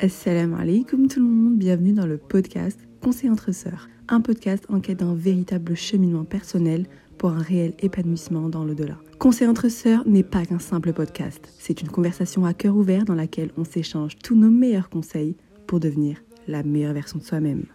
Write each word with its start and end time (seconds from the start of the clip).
Assalamu 0.00 0.54
alaikum 0.54 1.08
tout 1.08 1.18
le 1.18 1.26
monde, 1.26 1.58
bienvenue 1.58 1.92
dans 1.92 2.06
le 2.06 2.18
podcast 2.18 2.78
Conseil 3.02 3.30
entre 3.30 3.50
sœurs, 3.50 3.88
un 4.06 4.20
podcast 4.20 4.64
en 4.68 4.78
quête 4.78 5.00
d'un 5.00 5.12
véritable 5.12 5.74
cheminement 5.74 6.24
personnel 6.24 6.86
pour 7.18 7.30
un 7.30 7.42
réel 7.42 7.74
épanouissement 7.80 8.48
dans 8.48 8.64
l'au-delà. 8.64 8.96
Conseil 9.18 9.48
entre 9.48 9.68
sœurs 9.68 10.06
n'est 10.06 10.22
pas 10.22 10.46
qu'un 10.46 10.60
simple 10.60 10.92
podcast, 10.92 11.52
c'est 11.58 11.82
une 11.82 11.88
conversation 11.88 12.44
à 12.44 12.54
cœur 12.54 12.76
ouvert 12.76 13.04
dans 13.06 13.16
laquelle 13.16 13.50
on 13.56 13.64
s'échange 13.64 14.16
tous 14.18 14.36
nos 14.36 14.50
meilleurs 14.50 14.88
conseils 14.88 15.36
pour 15.66 15.80
devenir 15.80 16.22
la 16.46 16.62
meilleure 16.62 16.94
version 16.94 17.18
de 17.18 17.24
soi-même. 17.24 17.66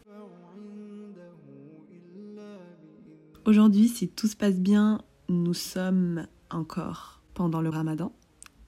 Aujourd'hui, 3.43 3.89
si 3.89 4.07
tout 4.07 4.27
se 4.27 4.37
passe 4.37 4.61
bien, 4.61 5.01
nous 5.27 5.53
sommes 5.53 6.25
encore 6.49 7.21
pendant 7.33 7.59
le 7.59 7.67
ramadan, 7.67 8.13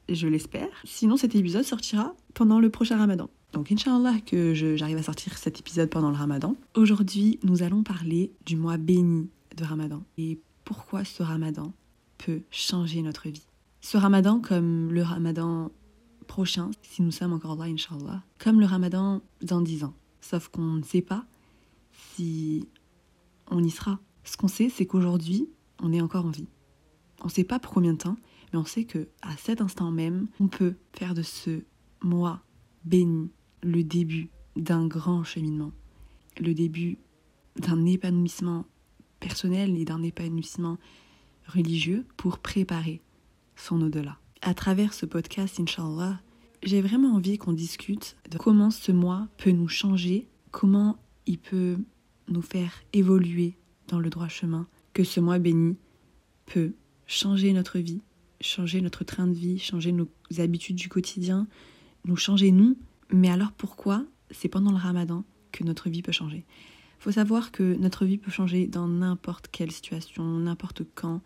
je 0.10 0.28
l'espère. 0.28 0.68
Sinon, 0.84 1.16
cet 1.16 1.36
épisode 1.36 1.64
sortira 1.64 2.16
pendant 2.34 2.60
le 2.60 2.70
prochain 2.70 2.98
ramadan. 2.98 3.30
Donc, 3.56 3.72
Inch'Allah, 3.72 4.20
que 4.20 4.54
j'arrive 4.54 4.98
à 4.98 5.04
sortir 5.04 5.38
cet 5.38 5.62
épisode 5.62 5.90
pendant 5.90 6.10
le 6.10 6.18
ramadan. 6.18 6.58
Aujourd'hui, 6.76 7.40
nous 7.44 7.64
allons 7.64 7.84
parler 7.84 8.34
du 8.46 8.58
mois 8.58 8.76
béni 8.76 9.30
de 9.56 9.64
ramadan 9.64 10.04
et 10.18 10.42
pourquoi 10.66 11.06
ce 11.06 11.24
ramadan 11.24 11.72
peut 12.18 12.42
changer 12.52 13.02
notre 13.02 13.30
vie. 13.30 13.48
Ce 13.80 13.96
ramadan, 13.96 14.42
comme 14.42 14.92
le 14.92 15.02
ramadan 15.04 15.72
prochain, 16.28 16.70
si 16.82 17.02
nous 17.02 17.12
sommes 17.12 17.32
encore 17.32 17.56
là, 17.56 17.64
Inch'Allah, 17.64 18.26
comme 18.40 18.60
le 18.60 18.66
ramadan 18.66 19.22
dans 19.42 19.62
10 19.62 19.86
ans. 19.86 19.94
Sauf 20.20 20.50
qu'on 20.50 20.74
ne 20.74 20.84
sait 20.84 21.02
pas 21.02 21.24
si 22.14 22.68
on 23.50 23.64
y 23.64 23.70
sera. 23.70 24.00
Ce 24.26 24.36
qu'on 24.36 24.50
sait, 24.50 24.68
c'est 24.68 24.86
qu'aujourd'hui, 24.86 25.48
on 25.82 25.94
est 25.94 26.02
encore 26.02 26.26
en 26.26 26.32
vie. 26.32 26.50
On 27.22 27.28
ne 27.28 27.32
sait 27.32 27.46
pas 27.46 27.60
pour 27.60 27.72
combien 27.72 27.94
de 27.94 28.00
temps, 28.00 28.18
mais 28.52 28.60
on 28.60 28.66
sait 28.66 28.84
que 28.84 29.08
à 29.22 29.38
cet 29.38 29.62
instant 29.62 29.92
même, 29.92 30.28
on 30.42 30.50
peut 30.50 30.76
faire 30.92 31.14
de 31.14 31.22
ce 31.22 31.64
mois 32.02 32.42
béni 32.84 33.32
le 33.66 33.84
début 33.84 34.30
d'un 34.56 34.88
grand 34.88 35.24
cheminement, 35.24 35.72
le 36.40 36.54
début 36.54 36.98
d'un 37.60 37.86
épanouissement 37.86 38.66
personnel 39.20 39.76
et 39.78 39.86
d'un 39.86 40.04
épanouissement 40.04 40.78
religieux 41.48 42.06
pour 42.16 42.40
préparer 42.40 43.02
son 43.56 43.82
au-delà. 43.82 44.20
À 44.42 44.54
travers 44.54 44.94
ce 44.94 45.06
podcast, 45.06 45.60
Inch'Allah, 45.60 46.22
j'ai 46.62 46.82
vraiment 46.82 47.16
envie 47.16 47.38
qu'on 47.38 47.54
discute 47.54 48.18
de 48.30 48.38
comment 48.38 48.70
ce 48.70 48.92
mois 48.92 49.28
peut 49.38 49.52
nous 49.52 49.68
changer, 49.68 50.28
comment 50.52 50.98
il 51.26 51.40
peut 51.40 51.78
nous 52.28 52.42
faire 52.42 52.84
évoluer 52.94 53.58
dans 53.88 54.00
le 54.00 54.10
droit 54.10 54.28
chemin, 54.28 54.68
que 54.94 55.04
ce 55.04 55.20
mois 55.20 55.40
béni 55.40 55.76
peut 56.46 56.74
changer 57.08 57.52
notre 57.54 57.80
vie, 57.80 58.02
changer 58.42 58.82
notre 58.82 59.04
train 59.04 59.28
de 59.28 59.34
vie, 59.34 59.58
changer 59.58 59.92
nos 59.92 60.08
habitudes 60.38 60.76
du 60.76 60.90
quotidien, 60.90 61.48
nous 62.06 62.16
changer 62.16 62.52
nous, 62.52 62.78
mais 63.12 63.30
alors 63.30 63.52
pourquoi 63.52 64.04
c'est 64.32 64.50
pendant 64.50 64.72
le 64.72 64.78
ramadan 64.78 65.24
que 65.52 65.64
notre 65.64 65.90
vie 65.90 66.02
peut 66.02 66.12
changer? 66.12 66.46
Il 67.00 67.04
faut 67.04 67.12
savoir 67.12 67.52
que 67.52 67.76
notre 67.76 68.06
vie 68.06 68.18
peut 68.18 68.32
changer 68.32 68.68
dans 68.68 68.88
n'importe 68.88 69.48
quelle 69.52 69.72
situation, 69.72 70.24
n'importe 70.24 70.84
quand, 70.96 71.22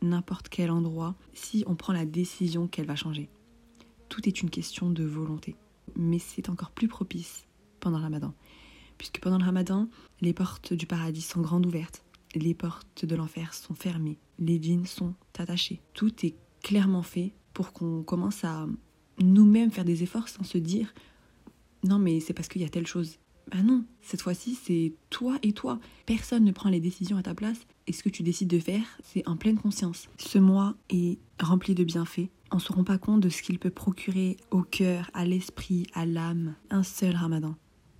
n'importe 0.00 0.48
quel 0.48 0.70
endroit, 0.70 1.14
si 1.34 1.64
on 1.66 1.74
prend 1.74 1.92
la 1.92 2.06
décision 2.06 2.66
qu'elle 2.66 2.86
va 2.86 2.96
changer. 2.96 3.28
Tout 4.08 4.26
est 4.26 4.40
une 4.40 4.50
question 4.50 4.90
de 4.90 5.04
volonté. 5.04 5.54
Mais 5.96 6.18
c'est 6.18 6.48
encore 6.48 6.70
plus 6.70 6.88
propice 6.88 7.46
pendant 7.80 7.98
le 7.98 8.04
ramadan. 8.04 8.34
Puisque 8.96 9.20
pendant 9.20 9.38
le 9.38 9.44
ramadan, 9.44 9.88
les 10.20 10.32
portes 10.32 10.72
du 10.72 10.86
paradis 10.86 11.20
sont 11.20 11.40
grandes 11.40 11.66
ouvertes, 11.66 12.04
les 12.34 12.54
portes 12.54 13.04
de 13.04 13.16
l'enfer 13.16 13.54
sont 13.54 13.74
fermées, 13.74 14.18
les 14.38 14.60
djinns 14.60 14.86
sont 14.86 15.14
attachés. 15.38 15.80
Tout 15.94 16.26
est 16.26 16.34
clairement 16.62 17.02
fait 17.02 17.32
pour 17.52 17.72
qu'on 17.72 18.02
commence 18.02 18.44
à 18.44 18.66
nous-mêmes 19.20 19.70
faire 19.70 19.84
des 19.84 20.02
efforts 20.02 20.28
sans 20.28 20.44
se 20.44 20.58
dire 20.58 20.92
non 21.84 21.98
mais 21.98 22.20
c'est 22.20 22.32
parce 22.32 22.48
qu'il 22.48 22.62
y 22.62 22.64
a 22.64 22.68
telle 22.68 22.86
chose. 22.86 23.18
Ben 23.50 23.62
non, 23.62 23.84
cette 24.02 24.20
fois-ci 24.20 24.54
c'est 24.54 24.92
toi 25.10 25.38
et 25.42 25.52
toi. 25.52 25.78
Personne 26.06 26.44
ne 26.44 26.52
prend 26.52 26.68
les 26.68 26.80
décisions 26.80 27.16
à 27.16 27.22
ta 27.22 27.34
place 27.34 27.60
et 27.86 27.92
ce 27.92 28.02
que 28.02 28.10
tu 28.10 28.22
décides 28.22 28.48
de 28.48 28.58
faire, 28.58 28.84
c'est 29.02 29.26
en 29.26 29.36
pleine 29.36 29.58
conscience. 29.58 30.08
Ce 30.18 30.38
mois 30.38 30.76
est 30.90 31.18
rempli 31.40 31.74
de 31.74 31.84
bienfaits. 31.84 32.28
On 32.50 32.56
ne 32.56 32.60
se 32.60 32.72
rend 32.72 32.84
pas 32.84 32.98
compte 32.98 33.20
de 33.20 33.28
ce 33.28 33.42
qu'il 33.42 33.58
peut 33.58 33.70
procurer 33.70 34.36
au 34.50 34.62
cœur, 34.62 35.10
à 35.14 35.24
l'esprit, 35.24 35.86
à 35.94 36.06
l'âme. 36.06 36.54
Un 36.70 36.82
seul 36.82 37.14
ramadan 37.14 37.54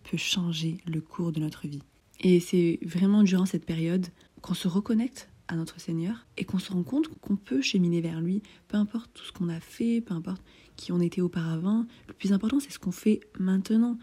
peut 0.04 0.16
changer 0.16 0.78
le 0.86 1.00
cours 1.00 1.32
de 1.32 1.40
notre 1.40 1.66
vie. 1.66 1.82
Et 2.20 2.40
c'est 2.40 2.78
vraiment 2.82 3.22
durant 3.22 3.46
cette 3.46 3.64
période 3.64 4.06
qu'on 4.42 4.54
se 4.54 4.68
reconnecte 4.68 5.30
à 5.48 5.56
notre 5.56 5.80
Seigneur 5.80 6.26
et 6.36 6.44
qu'on 6.44 6.58
se 6.58 6.72
rend 6.72 6.82
compte 6.82 7.08
qu'on 7.20 7.36
peut 7.36 7.62
cheminer 7.62 8.00
vers 8.00 8.20
lui, 8.20 8.42
peu 8.68 8.76
importe 8.76 9.10
tout 9.14 9.24
ce 9.24 9.32
qu'on 9.32 9.48
a 9.48 9.60
fait, 9.60 10.00
peu 10.00 10.14
importe 10.14 10.42
qui 10.78 10.92
on 10.92 11.00
était 11.00 11.20
auparavant. 11.20 11.84
Le 12.06 12.14
plus 12.14 12.32
important, 12.32 12.60
c'est 12.60 12.70
ce 12.70 12.78
qu'on 12.78 12.92
fait 12.92 13.20
maintenant. 13.38 13.98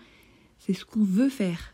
C'est 0.59 0.74
ce 0.74 0.86
qu'on 0.86 1.03
veut 1.03 1.30
faire. 1.30 1.74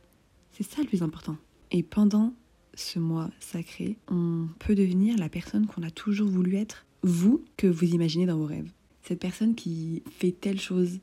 C'est 0.51 0.63
ça 0.63 0.81
le 0.81 0.87
plus 0.87 1.03
important. 1.03 1.35
Et 1.71 1.83
pendant 1.83 2.33
ce 2.75 2.99
mois 2.99 3.29
sacré, 3.39 3.97
on 4.07 4.47
peut 4.59 4.75
devenir 4.75 5.17
la 5.17 5.27
personne 5.27 5.65
qu'on 5.65 5.83
a 5.83 5.91
toujours 5.91 6.29
voulu 6.29 6.55
être. 6.55 6.85
Vous, 7.03 7.43
que 7.57 7.67
vous 7.67 7.93
imaginez 7.93 8.27
dans 8.27 8.37
vos 8.37 8.45
rêves. 8.45 8.71
Cette 9.01 9.19
personne 9.19 9.55
qui 9.55 10.03
fait 10.11 10.31
telle 10.31 10.59
chose, 10.59 10.99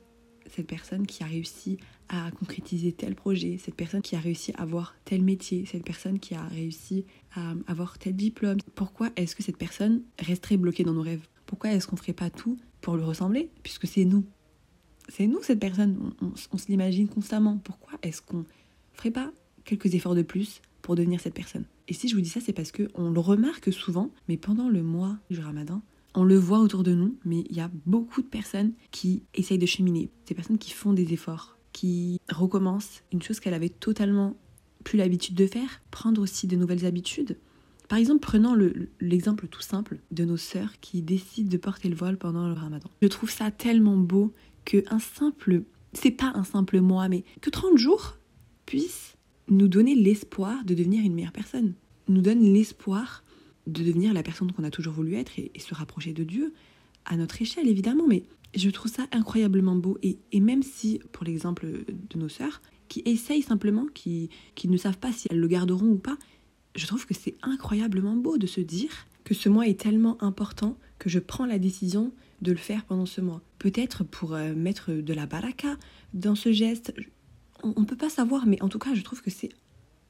cette 0.47 0.67
personne 0.67 1.05
qui 1.05 1.23
a 1.23 1.27
réussi 1.27 1.77
à 2.07 2.31
concrétiser 2.31 2.93
tel 2.93 3.13
projet, 3.13 3.59
cette 3.63 3.75
personne 3.75 4.01
qui 4.01 4.15
a 4.15 4.19
réussi 4.19 4.53
à 4.53 4.61
avoir 4.61 4.95
tel 5.03 5.21
métier, 5.21 5.65
cette 5.65 5.83
personne 5.83 6.19
qui 6.19 6.35
a 6.35 6.43
réussi 6.43 7.05
à 7.35 7.53
avoir 7.67 7.99
tel 7.99 8.15
diplôme. 8.15 8.57
Pourquoi 8.75 9.09
est-ce 9.17 9.35
que 9.35 9.43
cette 9.43 9.57
personne 9.57 10.01
resterait 10.17 10.57
bloquée 10.57 10.83
dans 10.83 10.93
nos 10.93 11.01
rêves? 11.01 11.27
Pourquoi 11.45 11.71
est-ce 11.71 11.87
qu'on 11.87 11.97
ferait 11.97 12.13
pas 12.13 12.29
tout 12.29 12.57
pour 12.81 12.95
lui 12.95 13.03
ressembler 13.03 13.49
Puisque 13.63 13.87
c'est 13.87 14.05
nous. 14.05 14.23
C'est 15.07 15.27
nous 15.27 15.41
cette 15.41 15.59
personne, 15.59 16.13
on, 16.21 16.31
on 16.51 16.57
se 16.57 16.67
l'imagine 16.67 17.07
constamment. 17.07 17.57
Pourquoi 17.63 17.97
est-ce 18.03 18.21
qu'on 18.21 18.45
ferait 18.93 19.11
pas 19.11 19.31
quelques 19.65 19.93
efforts 19.95 20.15
de 20.15 20.21
plus 20.21 20.61
pour 20.81 20.95
devenir 20.95 21.19
cette 21.19 21.33
personne? 21.33 21.65
Et 21.87 21.93
si 21.93 22.07
je 22.07 22.15
vous 22.15 22.21
dis 22.21 22.29
ça, 22.29 22.39
c'est 22.39 22.53
parce 22.53 22.71
que 22.71 22.87
on 22.93 23.09
le 23.09 23.19
remarque 23.19 23.73
souvent, 23.73 24.11
mais 24.27 24.37
pendant 24.37 24.69
le 24.69 24.83
mois 24.83 25.17
du 25.31 25.39
ramadan, 25.39 25.81
on 26.13 26.23
le 26.23 26.37
voit 26.37 26.59
autour 26.59 26.83
de 26.83 26.93
nous, 26.93 27.15
mais 27.25 27.45
il 27.49 27.55
y 27.55 27.61
a 27.61 27.71
beaucoup 27.85 28.21
de 28.21 28.27
personnes 28.27 28.73
qui 28.91 29.23
essayent 29.33 29.57
de 29.57 29.65
cheminer. 29.65 30.09
Des 30.27 30.35
personnes 30.35 30.57
qui 30.57 30.71
font 30.71 30.93
des 30.93 31.13
efforts, 31.13 31.57
qui 31.71 32.19
recommencent 32.29 33.03
une 33.11 33.21
chose 33.21 33.39
qu'elle 33.39 33.53
avait 33.53 33.69
totalement 33.69 34.35
plus 34.83 34.97
l'habitude 34.97 35.35
de 35.35 35.47
faire, 35.47 35.81
prendre 35.91 36.21
aussi 36.21 36.47
de 36.47 36.55
nouvelles 36.55 36.85
habitudes. 36.85 37.37
Par 37.89 37.97
exemple, 37.97 38.19
prenons 38.19 38.55
l'exemple 39.01 39.47
tout 39.47 39.61
simple 39.61 39.97
de 40.11 40.23
nos 40.23 40.37
sœurs 40.37 40.79
qui 40.79 41.01
décident 41.01 41.49
de 41.49 41.57
porter 41.57 41.89
le 41.89 41.95
voile 41.95 42.17
pendant 42.17 42.47
le 42.47 42.53
ramadan. 42.53 42.87
Je 43.01 43.07
trouve 43.07 43.31
ça 43.31 43.49
tellement 43.49 43.97
beau 43.97 44.31
que 44.63 44.83
un 44.91 44.99
simple, 44.99 45.63
c'est 45.93 46.11
pas 46.11 46.31
un 46.35 46.43
simple 46.43 46.79
mois, 46.81 47.09
mais 47.09 47.23
que 47.41 47.49
30 47.49 47.77
jours 47.77 48.19
puissent 48.67 49.15
nous 49.47 49.67
donner 49.67 49.95
l'espoir 49.95 50.63
de 50.65 50.75
devenir 50.75 51.03
une 51.03 51.15
meilleure 51.15 51.31
personne, 51.31 51.73
nous 52.07 52.21
donne 52.21 52.41
l'espoir 52.41 53.23
de 53.65 53.83
devenir 53.83 54.13
la 54.13 54.21
personne 54.21 54.51
qu'on 54.51 54.63
a 54.63 54.69
toujours 54.69 54.93
voulu 54.93 55.15
être 55.15 55.39
et, 55.39 55.51
se 55.57 55.73
rapprocher 55.73 56.13
de 56.13 56.23
Dieu, 56.23 56.53
à 57.05 57.17
notre 57.17 57.41
échelle 57.41 57.67
évidemment, 57.67 58.05
mais 58.07 58.23
je 58.55 58.69
trouve 58.69 58.91
ça 58.91 59.07
incroyablement 59.11 59.75
beau. 59.75 59.97
Et, 60.03 60.19
même 60.39 60.61
si, 60.61 61.01
pour 61.11 61.25
l'exemple 61.25 61.65
de 61.87 62.19
nos 62.19 62.29
sœurs, 62.29 62.61
qui 62.87 63.01
essayent 63.05 63.41
simplement, 63.41 63.87
qui, 63.95 64.29
qui 64.53 64.67
ne 64.67 64.77
savent 64.77 64.99
pas 64.99 65.11
si 65.11 65.27
elles 65.31 65.39
le 65.39 65.47
garderont 65.47 65.87
ou 65.87 65.97
pas, 65.97 66.17
je 66.75 66.85
trouve 66.85 67.05
que 67.05 67.13
c'est 67.13 67.35
incroyablement 67.41 68.15
beau 68.15 68.37
de 68.37 68.47
se 68.47 68.61
dire 68.61 68.91
que 69.23 69.33
ce 69.33 69.49
mois 69.49 69.67
est 69.67 69.79
tellement 69.79 70.21
important 70.23 70.77
que 70.97 71.09
je 71.09 71.19
prends 71.19 71.45
la 71.45 71.59
décision 71.59 72.11
de 72.41 72.51
le 72.51 72.57
faire 72.57 72.85
pendant 72.85 73.05
ce 73.05 73.21
mois. 73.21 73.41
Peut-être 73.57 74.03
pour 74.03 74.33
euh, 74.33 74.53
mettre 74.53 74.91
de 74.91 75.13
la 75.13 75.25
baraka 75.25 75.77
dans 76.13 76.35
ce 76.35 76.51
geste. 76.51 76.93
On 77.63 77.81
ne 77.81 77.85
peut 77.85 77.95
pas 77.97 78.09
savoir, 78.09 78.45
mais 78.45 78.61
en 78.61 78.69
tout 78.69 78.79
cas, 78.79 78.93
je 78.93 79.01
trouve 79.01 79.21
que 79.21 79.29
c'est 79.29 79.49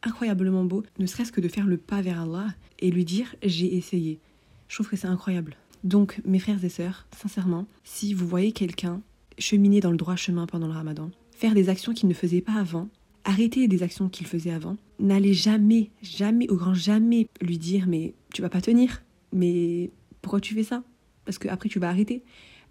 incroyablement 0.04 0.64
beau, 0.64 0.84
ne 0.98 1.06
serait-ce 1.06 1.32
que 1.32 1.42
de 1.42 1.48
faire 1.48 1.66
le 1.66 1.78
pas 1.78 2.02
vers 2.02 2.22
Allah 2.22 2.48
et 2.80 2.92
lui 2.92 3.06
dire 3.06 3.36
j'ai 3.44 3.76
essayé. 3.76 4.20
Je 4.68 4.76
trouve 4.76 4.90
que 4.90 4.96
c'est 4.96 5.08
incroyable. 5.08 5.58
Donc, 5.84 6.22
mes 6.26 6.40
frères 6.40 6.64
et 6.64 6.70
sœurs, 6.70 7.06
sincèrement, 7.18 7.66
si 7.84 8.14
vous 8.14 8.28
voyez 8.28 8.52
quelqu'un 8.52 9.02
cheminer 9.38 9.80
dans 9.80 9.92
le 9.92 9.98
droit 9.98 10.16
chemin 10.16 10.46
pendant 10.46 10.68
le 10.68 10.74
ramadan, 10.74 11.10
faire 11.32 11.54
des 11.54 11.70
actions 11.70 11.94
qu'il 11.94 12.10
ne 12.10 12.14
faisait 12.14 12.42
pas 12.42 12.54
avant, 12.54 12.90
arrêter 13.30 13.68
des 13.68 13.84
actions 13.84 14.10
qu'il 14.10 14.26
faisait 14.26 14.52
avant, 14.52 14.76
n'allez 15.00 15.34
jamais, 15.34 15.92
jamais, 16.02 16.50
au 16.50 16.56
grand 16.56 16.74
jamais 16.74 17.28
lui 17.42 17.60
dire 17.60 17.86
mais 17.88 18.16
tu 18.34 18.42
vas 18.42 18.50
pas 18.50 18.60
tenir, 18.60 19.04
mais 19.32 19.92
pourquoi 20.22 20.42
tu 20.42 20.56
fais 20.56 20.64
ça? 20.64 20.84
Parce 21.26 21.38
que 21.38 21.48
après 21.48 21.70
tu 21.70 21.80
vas 21.80 21.90
arrêter. 21.90 22.24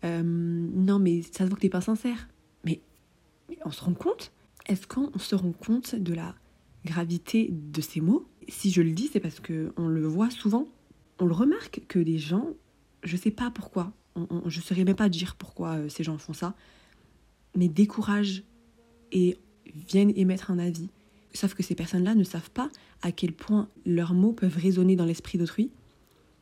Euh, 0.05 0.23
non 0.25 0.99
mais 0.99 1.23
ça 1.23 1.45
se 1.45 1.45
voit 1.45 1.57
que 1.57 1.63
t'es 1.63 1.69
pas 1.69 1.81
sincère. 1.81 2.29
Mais, 2.65 2.81
on 3.65 3.71
se 3.71 3.83
rend 3.83 3.95
compte? 3.95 4.33
Est-ce 4.67 4.87
qu'on 4.87 5.17
se 5.19 5.35
rend 5.35 5.53
compte 5.53 5.95
de 5.95 6.13
la 6.13 6.35
gravité 6.85 7.51
de 7.53 7.81
ces 7.81 8.01
mots? 8.01 8.27
Si 8.49 8.71
je 8.71 8.83
le 8.83 8.91
dis, 8.91 9.09
c'est 9.13 9.21
parce 9.21 9.41
que 9.41 9.73
on 9.77 9.87
le 9.87 10.07
voit 10.07 10.31
souvent. 10.31 10.67
On 11.21 11.27
le 11.27 11.35
remarque 11.35 11.83
que 11.89 11.99
les 11.99 12.19
gens, 12.19 12.49
je 13.05 13.17
sais 13.17 13.31
pas 13.31 13.51
pourquoi, 13.51 13.93
je 14.17 14.59
ne 14.59 14.63
saurais 14.63 14.85
même 14.85 14.97
pas 14.97 15.09
dire 15.09 15.37
pourquoi 15.37 15.77
euh, 15.77 15.89
ces 15.89 16.03
gens 16.03 16.19
font 16.19 16.33
ça, 16.33 16.55
mais 17.57 17.69
découragent 17.69 18.43
et 19.13 19.37
viennent 19.75 20.13
émettre 20.17 20.51
un 20.51 20.59
avis. 20.59 20.89
Sauf 21.35 21.55
que 21.55 21.63
ces 21.63 21.75
personnes-là 21.75 22.15
ne 22.15 22.25
savent 22.25 22.51
pas 22.51 22.71
à 23.03 23.13
quel 23.13 23.33
point 23.33 23.69
leurs 23.87 24.15
mots 24.15 24.33
peuvent 24.33 24.57
résonner 24.57 24.97
dans 24.97 25.05
l'esprit 25.05 25.39
d'autrui 25.39 25.71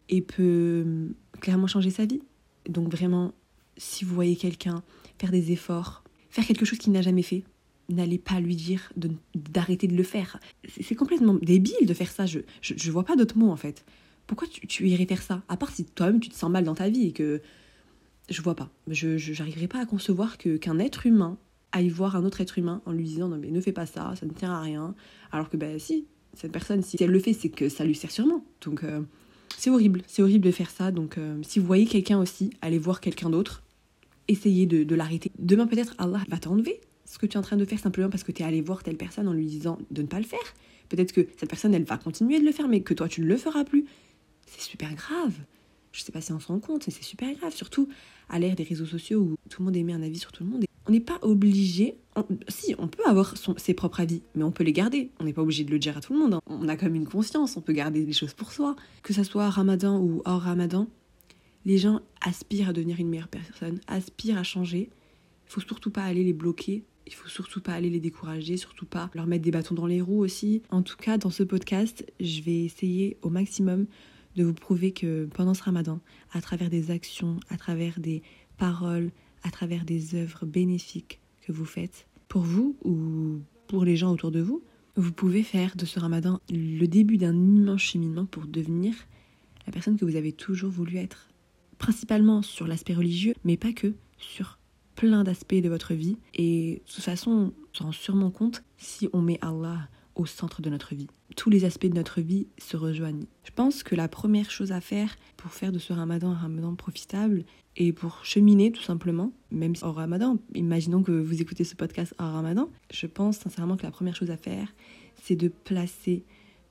et 0.09 0.23
peut 0.23 0.85
euh, 0.87 1.09
clairement 1.41 1.67
changer 1.67 1.91
sa 1.91 2.07
vie. 2.07 2.23
Donc 2.69 2.89
vraiment, 2.89 3.33
si 3.77 4.05
vous 4.05 4.15
voyez 4.15 4.37
quelqu'un 4.37 4.83
faire 5.19 5.31
des 5.31 5.53
efforts, 5.53 6.05
faire 6.31 6.47
quelque 6.47 6.65
chose 6.65 6.79
qu'il 6.79 6.93
n'a 6.93 7.03
jamais 7.03 7.23
fait, 7.23 7.45
n'allez 7.89 8.19
pas 8.19 8.41
lui 8.41 8.57
dire 8.57 8.93
d'arrêter 9.35 9.87
de, 9.87 9.97
le 9.97 10.03
faire. 10.03 10.41
C'est 10.81 10.95
complètement 10.95 11.35
débile 11.35 11.87
de 11.87 11.95
faire 11.95 12.11
ça. 12.11 12.27
Je, 12.27 12.41
je, 12.61 12.91
vois 12.91 13.05
pas 13.05 13.17
d'autres 13.17 13.39
mots 13.39 13.51
en 13.51 13.57
fait. 13.57 13.85
Pourquoi 14.27 14.49
tu, 14.49 14.67
tu, 14.67 14.89
irais 14.89 15.07
faire 15.07 15.23
ça? 15.23 15.43
À 15.49 15.57
part 15.57 15.71
si 15.71 15.85
toi-même 15.85 16.21
tu 16.21 16.29
te 16.29 16.35
sens 16.35 16.51
mal 16.51 16.65
dans 16.65 16.75
ta 16.75 16.89
vie 16.89 17.09
et 17.09 17.13
que. 17.13 17.41
Je 18.29 18.43
vois 18.43 18.57
pas. 18.57 18.71
Je 18.89 19.39
n'arriverai 19.39 19.69
pas 19.69 19.81
à 19.81 19.87
concevoir 19.87 20.37
que 20.37 20.57
qu'un 20.57 20.81
être 20.81 21.07
humain 21.07 21.39
aille 21.77 21.89
voir 21.89 22.17
un 22.17 22.25
autre 22.25 22.41
être 22.41 22.59
humain 22.59 22.83
en 22.87 22.93
lui 22.93 23.05
disant 23.05 23.29
non 23.29 23.39
mais 23.39 23.51
ne 23.51 23.61
fais 23.61 23.73
pas 23.73 23.87
ça, 23.87 24.15
ça 24.19 24.27
ne 24.27 24.33
tient 24.33 24.53
à 24.53 24.61
rien. 24.61 24.95
Alors 25.33 25.49
que 25.49 25.57
ben 25.57 25.79
si, 25.79 26.07
cette 26.35 26.53
personne, 26.53 26.83
si 26.83 26.97
elle 27.01 27.11
le 27.11 27.19
fait, 27.21 27.33
c'est 27.33 27.49
que 27.49 27.69
ça 27.69 27.85
lui 27.85 27.95
sert 27.95 28.11
sûrement. 28.11 28.45
Donc 28.65 28.85
euh, 28.85 29.01
c'est 29.57 29.71
horrible, 29.71 30.03
c'est 30.07 30.23
horrible 30.23 30.45
de 30.45 30.51
faire 30.51 30.71
ça. 30.71 30.91
Donc 30.91 31.19
euh, 31.19 31.39
si 31.43 31.59
vous 31.59 31.67
voyez 31.67 31.87
quelqu'un 31.87 32.19
aussi, 32.19 32.51
allez 32.61 32.79
voir 32.79 33.01
quelqu'un 33.01 33.31
d'autre, 33.31 33.63
essayez 34.29 34.67
de, 34.67 34.85
de 34.85 34.95
l'arrêter. 34.95 35.31
Demain 35.39 35.67
peut-être 35.67 35.95
Allah 35.99 36.23
va 36.29 36.39
t'enlever 36.39 36.81
ce 37.05 37.19
que 37.19 37.27
tu 37.27 37.35
es 37.35 37.39
en 37.39 37.43
train 37.43 37.57
de 37.57 37.65
faire 37.65 37.79
simplement 37.79 38.11
parce 38.11 38.25
que 38.25 38.33
tu 38.33 38.43
es 38.43 38.45
allé 38.45 38.61
voir 38.61 38.83
telle 38.83 38.97
personne 38.97 39.29
en 39.29 39.33
lui 39.33 39.47
disant 39.47 39.79
de 39.91 40.03
ne 40.03 40.07
pas 40.07 40.19
le 40.19 40.27
faire. 40.27 40.41
Peut-être 40.89 41.13
que 41.13 41.27
cette 41.37 41.49
personne, 41.49 41.75
elle 41.75 41.85
va 41.85 41.97
continuer 41.97 42.39
de 42.39 42.45
le 42.45 42.53
faire, 42.53 42.69
mais 42.69 42.81
que 42.81 42.95
toi, 42.95 43.09
tu 43.09 43.21
ne 43.21 43.27
le 43.27 43.37
feras 43.37 43.65
plus. 43.65 43.87
C'est 44.47 44.61
super 44.61 44.95
grave. 44.95 45.35
Je 45.93 46.03
sais 46.03 46.13
pas 46.13 46.21
si 46.21 46.33
on 46.33 46.41
se 46.41 46.49
rend 46.49 46.61
compte, 46.61 46.87
mais 46.87 46.93
c'est 46.93 47.03
super 47.03 47.33
grave. 47.35 47.55
Surtout 47.55 47.89
à 48.29 48.39
l'ère 48.39 48.55
des 48.55 48.65
réseaux 48.65 48.87
sociaux 48.87 49.21
où 49.21 49.37
tout 49.49 49.63
le 49.63 49.67
monde 49.67 49.77
émet 49.77 49.93
un 49.93 50.03
avis 50.03 50.19
sur 50.19 50.33
tout 50.33 50.45
le 50.45 50.51
monde. 50.51 50.66
On 50.87 50.93
n'est 50.93 51.01
pas 51.01 51.19
obligé. 51.23 51.97
si, 52.49 52.75
on 52.79 52.89
peut 52.89 53.05
avoir 53.07 53.35
ses 53.57 53.75
propres 53.75 54.01
avis, 54.01 54.23
mais 54.35 54.45
on 54.45 54.53
peut 54.53 54.65
les 54.65 54.73
garder. 54.73 55.11
On 55.21 55.25
n'est 55.25 55.33
pas 55.33 55.43
obligé 55.43 55.65
de 55.65 55.71
le 55.71 55.79
dire 55.79 55.97
à 55.97 56.01
tout 56.01 56.13
le 56.13 56.19
monde. 56.19 56.35
Hein. 56.35 56.41
On 56.47 56.69
a 56.69 56.77
comme 56.77 56.95
une 56.95 57.09
conscience, 57.09 57.57
on 57.57 57.61
peut 57.61 57.73
garder 57.73 58.05
des 58.05 58.13
choses 58.13 58.35
pour 58.35 58.53
soi. 58.53 58.77
Que 59.03 59.13
ça 59.13 59.25
soit 59.25 59.49
ramadan 59.51 60.01
ou 60.01 60.23
hors 60.25 60.43
ramadan, 60.43 60.89
les 61.65 61.79
gens 61.79 62.01
aspirent 62.21 62.71
à 62.71 62.73
devenir 62.73 63.01
une 63.01 63.09
meilleure 63.09 63.29
personne, 63.29 63.81
aspirent 63.89 64.39
à 64.39 64.45
changer. 64.45 64.91
Il 65.47 65.53
faut 65.53 65.61
surtout 65.61 65.91
pas 65.91 66.05
aller 66.05 66.25
les 66.25 66.33
bloquer 66.33 66.85
il 67.07 67.15
faut 67.15 67.29
surtout 67.29 67.61
pas 67.61 67.73
aller 67.73 67.91
les 67.91 68.01
décourager, 68.01 68.57
surtout 68.57 68.87
pas 68.87 69.11
leur 69.15 69.27
mettre 69.27 69.45
des 69.45 69.51
bâtons 69.51 69.75
dans 69.75 69.87
les 69.87 70.01
roues 70.01 70.19
aussi. 70.19 70.63
En 70.71 70.83
tout 70.83 70.97
cas, 70.97 71.19
dans 71.19 71.31
ce 71.31 71.43
podcast, 71.43 72.05
je 72.21 72.43
vais 72.43 72.65
essayer 72.65 73.17
au 73.23 73.31
maximum 73.31 73.87
de 74.35 74.45
vous 74.45 74.55
prouver 74.55 74.93
que 74.93 75.29
pendant 75.33 75.55
ce 75.55 75.63
ramadan, 75.63 76.01
à 76.33 76.41
travers 76.41 76.69
des 76.69 76.91
actions, 76.91 77.39
à 77.49 77.57
travers 77.57 77.99
des 78.01 78.23
paroles, 78.59 79.11
à 79.43 79.51
travers 79.51 79.85
des 79.85 80.15
œuvres 80.15 80.47
bénéfiques 80.47 81.21
que 81.43 81.53
vous 81.53 81.65
faites, 81.65 82.07
pour 82.29 82.43
vous 82.43 82.77
ou 82.85 83.41
pour 83.69 83.85
les 83.85 83.97
gens 83.97 84.13
autour 84.13 84.31
de 84.31 84.41
vous, 84.41 84.63
vous 84.97 85.13
pouvez 85.13 85.43
faire 85.43 85.77
de 85.77 85.85
ce 85.85 86.01
ramadan 86.01 86.41
le 86.51 86.87
début 86.87 87.19
d'un 87.19 87.35
immense 87.35 87.83
cheminement 87.83 88.27
pour 88.27 88.47
devenir 88.47 88.95
la 89.67 89.73
personne 89.73 89.99
que 89.99 90.05
vous 90.05 90.17
avez 90.17 90.33
toujours 90.33 90.71
voulu 90.71 90.97
être. 90.97 91.29
Principalement 91.79 92.43
sur 92.43 92.67
l'aspect 92.67 92.95
religieux, 92.95 93.35
mais 93.45 93.57
pas 93.57 93.73
que, 93.73 93.95
sur 94.17 94.59
plein 94.95 95.25
d'aspects 95.25 95.55
de 95.55 95.69
votre 95.69 95.93
vie. 95.93 96.17
Et 96.35 96.83
de 96.87 96.93
toute 96.93 97.05
façon, 97.05 97.31
on 97.31 97.75
se 97.75 97.83
rend 97.83 97.93
sûrement 97.93 98.31
compte 98.31 98.63
si 98.79 99.09
on 99.13 99.21
met 99.21 99.39
Allah 99.43 99.89
au 100.15 100.25
centre 100.25 100.63
de 100.63 100.71
notre 100.71 100.95
vie. 100.95 101.09
Tous 101.37 101.51
les 101.51 101.65
aspects 101.65 101.87
de 101.87 101.95
notre 101.95 102.21
vie 102.21 102.49
se 102.59 102.77
rejoignent. 102.77 103.27
Je 103.45 103.53
pense 103.53 103.83
que 103.83 103.95
la 103.95 104.09
première 104.09 104.51
chose 104.51 104.73
à 104.73 104.81
faire 104.81 105.17
pour 105.37 105.53
faire 105.53 105.71
de 105.71 105.79
ce 105.79 105.93
ramadan 105.93 106.31
un 106.31 106.35
ramadan 106.35 106.75
profitable 106.75 107.45
et 107.77 107.93
pour 107.93 108.25
cheminer 108.25 108.73
tout 108.73 108.83
simplement, 108.83 109.33
même 109.51 109.75
au 109.83 109.93
ramadan, 109.93 110.39
imaginons 110.55 111.03
que 111.03 111.13
vous 111.13 111.43
écoutez 111.43 111.65
ce 111.65 111.77
podcast 111.77 112.15
en 112.19 112.33
ramadan, 112.33 112.71
je 112.91 113.07
pense 113.07 113.39
sincèrement 113.39 113.77
que 113.77 113.83
la 113.83 113.91
première 113.91 114.17
chose 114.17 114.31
à 114.31 114.39
faire, 114.39 114.73
c'est 115.23 115.37
de 115.37 115.49
placer 115.49 116.25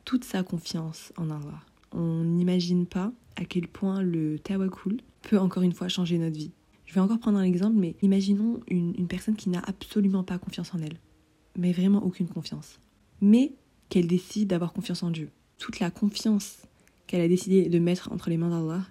toute 0.04 0.24
sa 0.24 0.44
confiance 0.44 1.14
en 1.16 1.30
Allah. 1.30 1.62
On 1.92 2.24
n'imagine 2.24 2.88
pas 2.88 3.12
à 3.36 3.46
quel 3.46 3.68
point 3.68 4.02
le 4.02 4.40
tawakkul 4.40 4.98
peut 5.22 5.38
encore 5.38 5.64
une 5.64 5.74
fois 5.74 5.88
changer 5.88 6.18
notre 6.18 6.38
vie. 6.38 6.52
Je 6.86 6.94
vais 6.94 7.02
encore 7.02 7.20
prendre 7.20 7.38
un 7.38 7.44
exemple, 7.44 7.76
mais 7.78 7.96
imaginons 8.02 8.60
une, 8.68 9.08
personne 9.08 9.36
qui 9.36 9.50
n'a 9.50 9.62
absolument 9.66 10.24
pas 10.24 10.38
confiance 10.38 10.74
en 10.74 10.80
elle, 10.80 11.00
mais 11.58 11.72
vraiment 11.72 12.04
aucune 12.04 12.28
confiance, 12.28 12.80
mais 13.22 13.54
qu'elle 13.96 14.08
décide 14.08 14.50
d'avoir 14.50 14.74
confiance 14.74 15.04
en 15.04 15.10
Dieu. 15.10 15.30
Toute 15.58 15.80
la 15.80 15.90
confiance 15.90 16.58
qu'elle 17.08 17.22
a 17.22 17.30
décidé 17.30 17.70
de 17.70 17.80
mettre 17.80 18.12
entre 18.12 18.30
les 18.30 18.36
mains 18.36 18.50
d'Allah, 18.50 18.86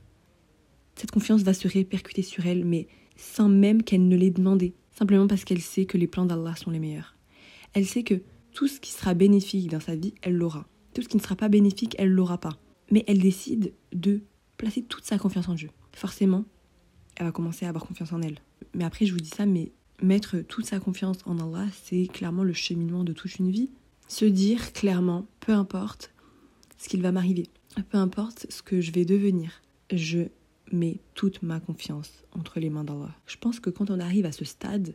cette 0.95 1.11
confiance 1.11 1.43
va 1.43 1.53
se 1.53 1.69
répercuter 1.69 2.23
sur 2.23 2.47
elle, 2.47 2.65
mais 2.65 2.89
sans 3.15 3.51
même 3.51 3.83
qu'elle 3.83 4.09
ne 4.09 4.17
l'ait 4.17 4.31
demandé, 4.31 4.73
simplement 4.93 5.27
parce 5.27 5.45
qu'elle 5.45 5.61
sait 5.61 5.85
que 5.85 5.99
les 5.99 6.07
plans 6.07 6.25
d'Allah 6.25 6.57
sont 6.57 6.71
les 6.71 6.79
meilleurs. 6.79 7.17
Elle 7.75 7.85
sait 7.85 8.03
que 8.03 8.23
tout 8.55 8.67
ce 8.67 8.81
qui 8.81 8.93
sera 8.93 9.13
bénéfique 9.13 9.71
dans 9.71 9.79
sa 9.79 9.95
vie, 9.95 10.15
elle 10.23 10.37
l'aura. 10.37 10.67
Tout 10.95 11.03
ce 11.03 11.09
qui 11.09 11.19
ne 11.19 11.23
sera 11.23 11.37
pas 11.37 11.51
bénéfique, 11.51 11.95
elle 11.99 12.09
l'aura 12.09 12.39
pas. 12.39 12.57
Mais 12.91 13.05
elle 13.07 13.19
décide 13.19 13.75
de 13.93 14.23
placer 14.57 14.81
toute 14.85 15.05
sa 15.05 15.19
confiance 15.19 15.51
en 15.51 15.55
Dieu. 15.55 15.69
Forcément, 15.93 16.47
elle 17.17 17.27
va 17.27 17.33
commencer 17.33 17.67
à 17.67 17.69
avoir 17.69 17.85
confiance 17.85 18.15
en 18.15 18.23
elle. 18.23 18.39
Mais 18.73 18.85
après, 18.85 19.05
je 19.05 19.13
vous 19.13 19.21
dis 19.21 19.29
ça, 19.29 19.45
mais 19.45 19.71
mettre 20.01 20.39
toute 20.39 20.65
sa 20.65 20.81
confiance 20.81 21.19
en 21.27 21.39
Allah, 21.41 21.67
c'est 21.83 22.07
clairement 22.07 22.43
le 22.43 22.55
cheminement 22.55 23.05
de 23.05 23.13
toute 23.13 23.37
une 23.37 23.51
vie. 23.51 23.69
Se 24.09 24.25
dire 24.25 24.73
clairement, 24.73 25.27
peu 25.41 25.53
importe 25.53 26.13
ce 26.79 26.89
qu'il 26.89 27.03
va 27.03 27.13
m'arriver, 27.13 27.49
peu 27.91 27.99
importe 27.99 28.47
ce 28.51 28.63
que 28.63 28.81
je 28.81 28.93
vais 28.93 29.05
devenir, 29.05 29.63
je 29.93 30.29
mets 30.73 31.01
toute 31.15 31.43
ma 31.43 31.61
confiance 31.61 32.11
entre 32.33 32.61
les 32.61 32.71
mains 32.71 32.85
d'Allah. 32.85 33.15
Je 33.27 33.37
pense 33.37 33.61
que 33.61 33.71
quand 33.71 33.91
on 33.91 34.01
arrive 34.01 34.27
à 34.27 34.33
ce 34.33 34.45
stade, 34.45 34.95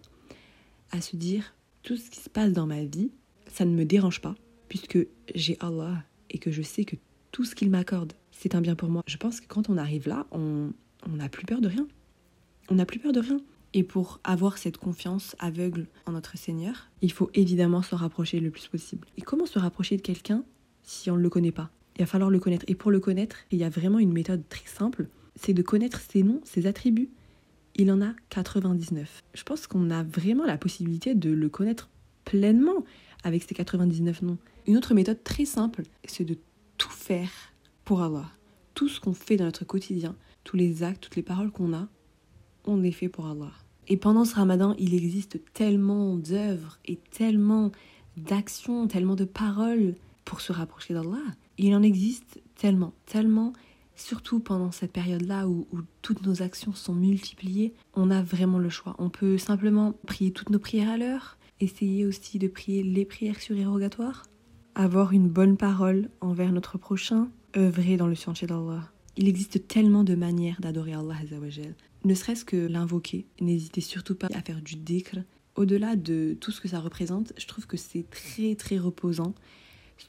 à 0.92 1.02
se 1.02 1.16
dire, 1.16 1.54
tout 1.84 1.98
ce 1.98 2.10
qui 2.10 2.20
se 2.20 2.30
passe 2.30 2.54
dans 2.54 2.68
ma 2.68 2.84
vie, 2.84 3.12
ça 3.48 3.66
ne 3.66 3.74
me 3.76 3.86
dérange 3.86 4.22
pas, 4.22 4.36
puisque 4.68 5.00
j'ai 5.36 5.58
Allah 5.60 6.04
et 6.30 6.38
que 6.38 6.52
je 6.52 6.62
sais 6.62 6.86
que 6.86 6.96
tout 7.32 7.46
ce 7.46 7.56
qu'il 7.56 7.70
m'accorde, 7.70 8.14
c'est 8.32 8.56
un 8.56 8.62
bien 8.62 8.76
pour 8.76 8.90
moi. 8.90 9.04
Je 9.08 9.18
pense 9.18 9.42
que 9.42 9.48
quand 9.48 9.70
on 9.70 9.78
arrive 9.78 10.08
là, 10.08 10.26
on 10.32 10.72
n'a 11.08 11.30
plus 11.30 11.46
peur 11.46 11.62
de 11.62 11.68
rien 11.68 11.88
on 12.70 12.76
n'a 12.76 12.86
plus 12.86 13.00
peur 13.00 13.12
de 13.12 13.20
rien. 13.20 13.40
Et 13.74 13.84
pour 13.84 14.20
avoir 14.24 14.58
cette 14.58 14.78
confiance 14.78 15.36
aveugle 15.40 15.88
en 16.06 16.14
notre 16.14 16.38
Seigneur, 16.38 16.90
il 17.02 17.12
faut 17.12 17.30
évidemment 17.34 17.82
se 17.82 17.96
rapprocher 17.96 18.40
le 18.40 18.50
plus 18.50 18.68
possible. 18.68 19.08
Et 19.18 19.22
comment 19.22 19.46
se 19.46 19.60
rapprocher 19.60 19.98
de 19.98 20.02
quelqu'un 20.02 20.44
si 20.84 21.12
on 21.12 21.18
ne 21.18 21.22
le 21.22 21.30
connaît 21.30 21.52
pas? 21.52 21.70
Il 21.98 22.02
va 22.02 22.08
falloir 22.08 22.32
le 22.32 22.40
connaître. 22.40 22.66
Et 22.68 22.76
pour 22.76 22.92
le 22.92 23.00
connaître, 23.00 23.36
il 23.52 23.60
y 23.60 23.64
a 23.64 23.70
vraiment 23.70 24.00
une 24.00 24.14
méthode 24.14 24.48
très 24.50 24.66
simple, 24.66 25.08
c'est 25.36 25.54
de 25.54 25.62
connaître 25.62 26.00
ses 26.00 26.24
noms, 26.24 26.42
ses 26.44 26.66
attributs. 26.66 27.10
Il 27.76 27.92
en 27.92 28.02
a 28.02 28.14
99. 28.30 29.22
Je 29.34 29.44
pense 29.44 29.68
qu'on 29.68 29.92
a 29.92 30.04
vraiment 30.04 30.46
la 30.46 30.58
possibilité 30.58 31.14
de 31.14 31.30
le 31.30 31.50
connaître 31.50 31.90
pleinement 32.26 32.84
avec 33.24 33.44
ces 33.44 33.54
99 33.54 34.22
noms. 34.24 34.38
Une 34.66 34.78
autre 34.78 34.94
méthode 34.94 35.24
très 35.24 35.46
simple, 35.46 35.84
c'est 36.06 36.26
de 36.26 36.38
tout 36.78 36.90
faire 36.90 37.32
pour 37.86 38.02
Allah. 38.02 38.30
Tout 38.74 38.88
ce 38.88 39.00
qu'on 39.00 39.14
fait 39.14 39.36
dans 39.36 39.46
notre 39.46 39.66
quotidien, 39.66 40.16
tous 40.44 40.58
les 40.58 40.84
actes, 40.84 41.04
toutes 41.04 41.16
les 41.16 41.24
paroles 41.24 41.52
qu'on 41.52 41.74
a, 41.74 41.88
on 42.66 42.84
est 42.84 42.92
fait 42.92 43.10
pour 43.10 43.28
Allah. 43.28 43.52
Et 43.88 43.98
pendant 43.98 44.26
ce 44.26 44.36
ramadan, 44.36 44.76
il 44.78 44.94
existe 44.94 45.40
tellement 45.54 46.16
d'œuvres 46.16 46.78
et 46.86 46.98
tellement 47.12 47.72
d'actions, 48.18 48.88
tellement 48.88 49.16
de 49.16 49.26
paroles 49.26 49.96
pour 50.26 50.42
se 50.42 50.52
rapprocher 50.52 50.94
d'Allah. 50.94 51.24
Il 51.58 51.74
en 51.76 51.82
existe 51.82 52.40
tellement, 52.56 52.94
tellement, 53.08 53.54
surtout 53.96 54.40
pendant 54.40 54.72
cette 54.72 54.92
période-là 54.92 55.48
où, 55.48 55.68
où, 55.72 55.80
toutes 56.02 56.26
nos 56.26 56.42
actions 56.42 56.74
sont 56.74 56.94
multipliées, 56.94 57.74
on 57.96 58.12
a 58.12 58.22
vraiment 58.22 58.60
le 58.60 58.70
choix. 58.70 58.96
On 59.00 59.10
peut 59.10 59.38
simplement 59.38 59.94
prier 60.06 60.32
toutes 60.32 60.52
nos 60.52 60.60
prières 60.60 60.92
à 60.92 60.98
l'heure, 60.98 61.38
essayer 61.60 62.06
aussi 62.06 62.38
de 62.40 62.48
prier 62.48 62.84
les 62.84 63.06
prières 63.06 63.42
surérogatoires, 63.42 64.24
avoir 64.76 65.12
une 65.12 65.28
bonne 65.28 65.58
parole 65.58 66.10
envers 66.22 66.52
notre 66.52 66.78
prochain, 66.78 67.30
œuvrer 67.58 67.98
dans 67.98 68.08
le 68.08 68.16
sentier 68.16 68.48
d'Allah. 68.48 68.92
Il 69.20 69.28
existe 69.28 69.68
tellement 69.68 70.06
de 70.06 70.16
manières 70.16 70.62
d'adorer 70.62 70.94
Allah 70.94 71.18
ne 72.06 72.14
serait-ce 72.14 72.46
que 72.46 72.56
l'invoquer. 72.56 73.26
N'hésitez 73.42 73.82
surtout 73.82 74.16
pas 74.16 74.30
à 74.34 74.42
faire 74.42 74.62
du 74.62 74.78
dhikr. 74.78 75.18
Au-delà 75.58 75.98
de 75.98 76.38
tout 76.40 76.52
ce 76.52 76.62
que 76.62 76.70
ça 76.70 76.80
représente, 76.80 77.34
je 77.38 77.46
trouve 77.46 77.68
que 77.68 77.76
c'est 77.76 78.10
très 78.10 78.56
très 78.56 78.78
reposant. 78.78 79.36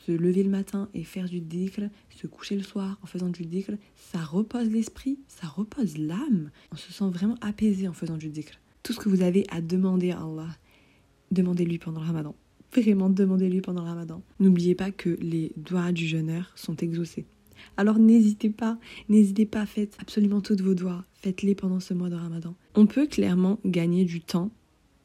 Se 0.07 0.13
lever 0.13 0.45
le 0.45 0.49
matin 0.49 0.89
et 0.95 1.03
faire 1.03 1.29
du 1.29 1.41
dhikr, 1.41 1.89
se 2.11 2.29
coucher 2.29 2.55
le 2.55 2.63
soir 2.63 3.01
en 3.03 3.07
faisant 3.07 3.31
du 3.31 3.47
dhikr, 3.47 3.73
ça 3.97 4.21
repose 4.21 4.71
l'esprit, 4.71 5.19
ça 5.27 5.49
repose 5.49 5.99
l'âme. 5.99 6.53
On 6.71 6.77
se 6.77 6.93
sent 6.93 7.11
vraiment 7.11 7.37
apaisé 7.41 7.89
en 7.89 7.93
faisant 7.93 8.17
du 8.17 8.29
dhikr. 8.29 8.61
Tout 8.85 8.93
ce 8.93 9.01
que 9.01 9.09
vous 9.09 9.23
avez 9.23 9.45
à 9.51 9.61
demander 9.61 10.13
à 10.13 10.21
Allah, 10.21 10.57
demandez-lui 11.33 11.79
pendant 11.79 12.01
le 12.01 12.07
ramadan. 12.07 12.37
Vraiment, 12.73 13.11
demandez-lui 13.11 13.61
pendant 13.61 13.83
le 13.83 13.89
ramadan. 13.89 14.23
N'oubliez 14.39 14.77
pas 14.77 14.93
que 14.93 15.19
les 15.21 15.51
doigts 15.57 15.91
du 15.91 16.07
jeûneur 16.07 16.53
sont 16.55 16.77
exaucés. 16.77 17.27
Alors 17.77 17.99
n'hésitez 17.99 18.51
pas, 18.51 18.79
n'hésitez 19.09 19.47
pas, 19.47 19.67
faites 19.67 19.97
absolument 20.01 20.41
toutes 20.41 20.61
vos 20.61 20.75
doigts, 20.75 21.05
faites-les 21.15 21.55
pendant 21.55 21.81
ce 21.81 21.95
mois 21.95 22.11
de 22.11 22.17
ramadan. 22.17 22.55
On 22.75 22.87
peut 22.87 23.07
clairement 23.07 23.59
gagner 23.65 24.05
du 24.05 24.21
temps, 24.21 24.51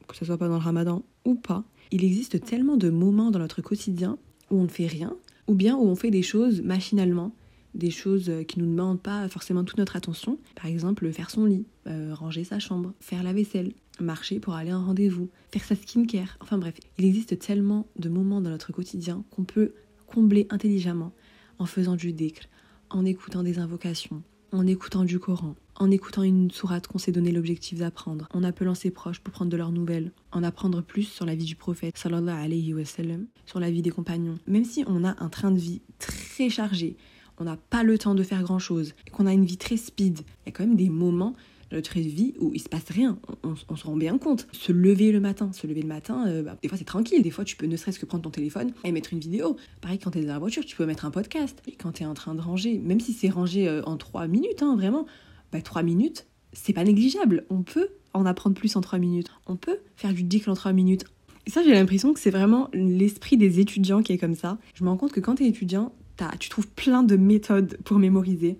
que 0.06 0.16
ce 0.16 0.24
soit 0.24 0.38
pendant 0.38 0.56
le 0.56 0.62
ramadan 0.62 1.02
ou 1.24 1.34
pas. 1.34 1.64
Il 1.90 2.04
existe 2.04 2.44
tellement 2.44 2.76
de 2.76 2.90
moments 2.90 3.30
dans 3.30 3.38
notre 3.38 3.62
quotidien 3.62 4.18
où 4.50 4.58
on 4.58 4.64
ne 4.64 4.68
fait 4.68 4.86
rien, 4.86 5.14
ou 5.46 5.54
bien 5.54 5.76
où 5.76 5.82
on 5.82 5.94
fait 5.94 6.10
des 6.10 6.22
choses 6.22 6.62
machinalement, 6.62 7.32
des 7.74 7.90
choses 7.90 8.32
qui 8.48 8.58
ne 8.58 8.64
nous 8.64 8.70
demandent 8.72 9.00
pas 9.00 9.28
forcément 9.28 9.64
toute 9.64 9.78
notre 9.78 9.96
attention. 9.96 10.38
Par 10.54 10.66
exemple, 10.66 11.10
faire 11.12 11.30
son 11.30 11.44
lit, 11.44 11.66
euh, 11.86 12.14
ranger 12.14 12.44
sa 12.44 12.58
chambre, 12.58 12.92
faire 13.00 13.22
la 13.22 13.32
vaisselle, 13.32 13.72
marcher 14.00 14.40
pour 14.40 14.54
aller 14.54 14.70
à 14.70 14.76
un 14.76 14.84
rendez-vous, 14.84 15.28
faire 15.52 15.64
sa 15.64 15.74
skincare. 15.74 16.36
Enfin 16.40 16.58
bref, 16.58 16.74
il 16.98 17.04
existe 17.04 17.38
tellement 17.38 17.86
de 17.98 18.08
moments 18.08 18.40
dans 18.40 18.50
notre 18.50 18.72
quotidien 18.72 19.24
qu'on 19.30 19.44
peut 19.44 19.72
combler 20.06 20.46
intelligemment 20.50 21.12
en 21.58 21.66
faisant 21.66 21.96
du 21.96 22.12
dhikr, 22.12 22.48
en 22.90 23.04
écoutant 23.04 23.42
des 23.42 23.58
invocations, 23.58 24.22
en 24.52 24.66
écoutant 24.66 25.04
du 25.04 25.18
Coran, 25.18 25.54
en 25.78 25.90
écoutant 25.90 26.22
une 26.22 26.50
sourate 26.50 26.86
qu'on 26.86 26.98
s'est 26.98 27.12
donné 27.12 27.32
l'objectif 27.32 27.78
d'apprendre, 27.78 28.28
en 28.32 28.42
appelant 28.42 28.74
ses 28.74 28.90
proches 28.90 29.20
pour 29.20 29.32
prendre 29.32 29.50
de 29.50 29.56
leurs 29.56 29.72
nouvelles, 29.72 30.12
en 30.32 30.42
apprendre 30.42 30.82
plus 30.82 31.04
sur 31.04 31.26
la 31.26 31.34
vie 31.34 31.44
du 31.44 31.56
prophète, 31.56 31.96
sallallahu 31.98 32.44
alayhi 32.44 32.74
wa 32.74 32.84
sallam, 32.84 33.26
sur 33.44 33.60
la 33.60 33.70
vie 33.70 33.82
des 33.82 33.90
compagnons. 33.90 34.38
Même 34.46 34.64
si 34.64 34.84
on 34.86 35.04
a 35.04 35.16
un 35.22 35.28
train 35.28 35.50
de 35.50 35.58
vie 35.58 35.82
très 35.98 36.48
chargé, 36.48 36.96
on 37.38 37.44
n'a 37.44 37.56
pas 37.56 37.82
le 37.82 37.98
temps 37.98 38.14
de 38.14 38.22
faire 38.22 38.42
grand 38.42 38.58
chose, 38.58 38.94
qu'on 39.12 39.26
a 39.26 39.32
une 39.32 39.44
vie 39.44 39.58
très 39.58 39.76
speed, 39.76 40.20
il 40.20 40.46
y 40.46 40.48
a 40.48 40.52
quand 40.52 40.66
même 40.66 40.76
des 40.76 40.88
moments 40.88 41.34
dans 41.70 41.76
notre 41.76 41.98
vie 41.98 42.34
où 42.38 42.52
il 42.54 42.60
se 42.60 42.68
passe 42.68 42.88
rien, 42.88 43.18
on, 43.42 43.76
se 43.76 43.84
rend 43.84 43.96
bien 43.96 44.18
compte. 44.18 44.46
Se 44.52 44.72
lever 44.72 45.12
le 45.12 45.20
matin, 45.20 45.52
se 45.52 45.66
lever 45.66 45.82
le 45.82 45.88
matin, 45.88 46.26
euh, 46.28 46.42
bah, 46.42 46.56
des 46.62 46.68
fois 46.68 46.78
c'est 46.78 46.84
tranquille, 46.84 47.22
des 47.22 47.30
fois 47.30 47.44
tu 47.44 47.56
peux 47.56 47.66
ne 47.66 47.76
serait-ce 47.76 47.98
que 47.98 48.06
prendre 48.06 48.24
ton 48.24 48.30
téléphone 48.30 48.72
et 48.84 48.92
mettre 48.92 49.12
une 49.12 49.18
vidéo. 49.18 49.56
Pareil 49.80 49.98
quand 49.98 50.12
tu 50.12 50.18
es 50.18 50.22
dans 50.22 50.32
la 50.32 50.38
voiture, 50.38 50.64
tu 50.64 50.76
peux 50.76 50.86
mettre 50.86 51.04
un 51.04 51.10
podcast. 51.10 51.60
Et 51.66 51.72
quand 51.72 51.92
tu 51.92 52.02
es 52.02 52.06
en 52.06 52.14
train 52.14 52.34
de 52.34 52.40
ranger, 52.40 52.78
même 52.78 53.00
si 53.00 53.12
c'est 53.12 53.28
rangé 53.28 53.68
euh, 53.68 53.82
en 53.84 53.96
trois 53.96 54.26
minutes, 54.26 54.62
hein, 54.62 54.76
vraiment, 54.76 55.06
bah, 55.52 55.60
trois 55.60 55.82
minutes, 55.82 56.26
c'est 56.52 56.72
pas 56.72 56.84
négligeable. 56.84 57.44
On 57.50 57.62
peut 57.62 57.88
en 58.14 58.26
apprendre 58.26 58.56
plus 58.56 58.76
en 58.76 58.80
trois 58.80 58.98
minutes. 58.98 59.28
On 59.46 59.56
peut 59.56 59.78
faire 59.96 60.12
du 60.12 60.22
dicle 60.22 60.50
en 60.50 60.54
trois 60.54 60.72
minutes. 60.72 61.04
Et 61.46 61.50
ça, 61.50 61.62
j'ai 61.62 61.72
l'impression 61.72 62.12
que 62.12 62.18
c'est 62.18 62.30
vraiment 62.30 62.68
l'esprit 62.72 63.36
des 63.36 63.60
étudiants 63.60 64.02
qui 64.02 64.12
est 64.12 64.18
comme 64.18 64.34
ça. 64.34 64.58
Je 64.74 64.82
me 64.82 64.88
rends 64.88 64.96
compte 64.96 65.12
que 65.12 65.20
quand 65.20 65.36
tu 65.36 65.44
es 65.44 65.48
étudiant, 65.48 65.92
tu 66.40 66.48
trouves 66.48 66.66
plein 66.68 67.02
de 67.02 67.16
méthodes 67.16 67.78
pour 67.84 67.98
mémoriser 67.98 68.56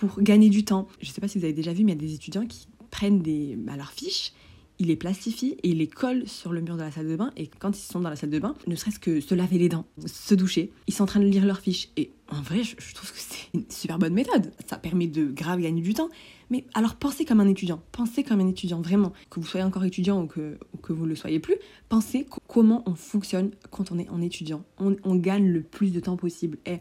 pour 0.00 0.22
gagner 0.22 0.48
du 0.48 0.64
temps. 0.64 0.88
Je 1.02 1.10
ne 1.10 1.12
sais 1.12 1.20
pas 1.20 1.28
si 1.28 1.38
vous 1.38 1.44
avez 1.44 1.52
déjà 1.52 1.74
vu, 1.74 1.84
mais 1.84 1.92
il 1.92 2.02
y 2.02 2.04
a 2.04 2.08
des 2.08 2.14
étudiants 2.14 2.46
qui 2.46 2.66
prennent 2.90 3.20
des, 3.20 3.54
bah, 3.56 3.76
leurs 3.76 3.92
fiches, 3.92 4.32
ils 4.78 4.86
les 4.86 4.96
plastifient 4.96 5.56
et 5.62 5.68
ils 5.68 5.76
les 5.76 5.88
collent 5.88 6.26
sur 6.26 6.54
le 6.54 6.62
mur 6.62 6.76
de 6.76 6.80
la 6.80 6.90
salle 6.90 7.06
de 7.06 7.16
bain. 7.16 7.30
Et 7.36 7.48
quand 7.58 7.76
ils 7.76 7.82
sont 7.82 8.00
dans 8.00 8.08
la 8.08 8.16
salle 8.16 8.30
de 8.30 8.38
bain, 8.38 8.54
ne 8.66 8.74
serait-ce 8.74 8.98
que 8.98 9.20
se 9.20 9.34
laver 9.34 9.58
les 9.58 9.68
dents, 9.68 9.84
se 10.06 10.34
doucher, 10.34 10.72
ils 10.86 10.94
sont 10.94 11.02
en 11.02 11.06
train 11.06 11.20
de 11.20 11.26
lire 11.26 11.44
leurs 11.44 11.60
fiches. 11.60 11.90
Et 11.98 12.12
en 12.30 12.40
vrai, 12.40 12.62
je, 12.64 12.94
trouve 12.94 13.12
que 13.12 13.18
c'est 13.18 13.50
une 13.52 13.64
super 13.68 13.98
bonne 13.98 14.14
méthode. 14.14 14.52
Ça 14.66 14.78
permet 14.78 15.06
de 15.06 15.26
grave 15.26 15.60
gagner 15.60 15.82
du 15.82 15.92
temps. 15.92 16.08
Mais 16.48 16.64
alors 16.72 16.94
pensez 16.94 17.26
comme 17.26 17.40
un 17.40 17.48
étudiant. 17.48 17.82
Pensez 17.92 18.24
comme 18.24 18.40
un 18.40 18.48
étudiant, 18.48 18.80
vraiment. 18.80 19.12
Que 19.28 19.38
vous 19.38 19.46
soyez 19.46 19.66
encore 19.66 19.84
étudiant 19.84 20.22
ou 20.22 20.26
que, 20.26 20.58
vous 20.88 21.04
ne 21.04 21.10
le 21.10 21.16
soyez 21.16 21.40
plus, 21.40 21.56
pensez 21.90 22.26
comment 22.48 22.82
on 22.86 22.94
fonctionne 22.94 23.50
quand 23.70 23.92
on 23.92 23.98
est 23.98 24.08
en 24.08 24.22
étudiant. 24.22 24.64
On, 24.78 24.96
on 25.04 25.14
gagne 25.16 25.46
le 25.46 25.60
plus 25.62 25.92
de 25.92 26.00
temps 26.00 26.16
possible. 26.16 26.56
Et 26.64 26.78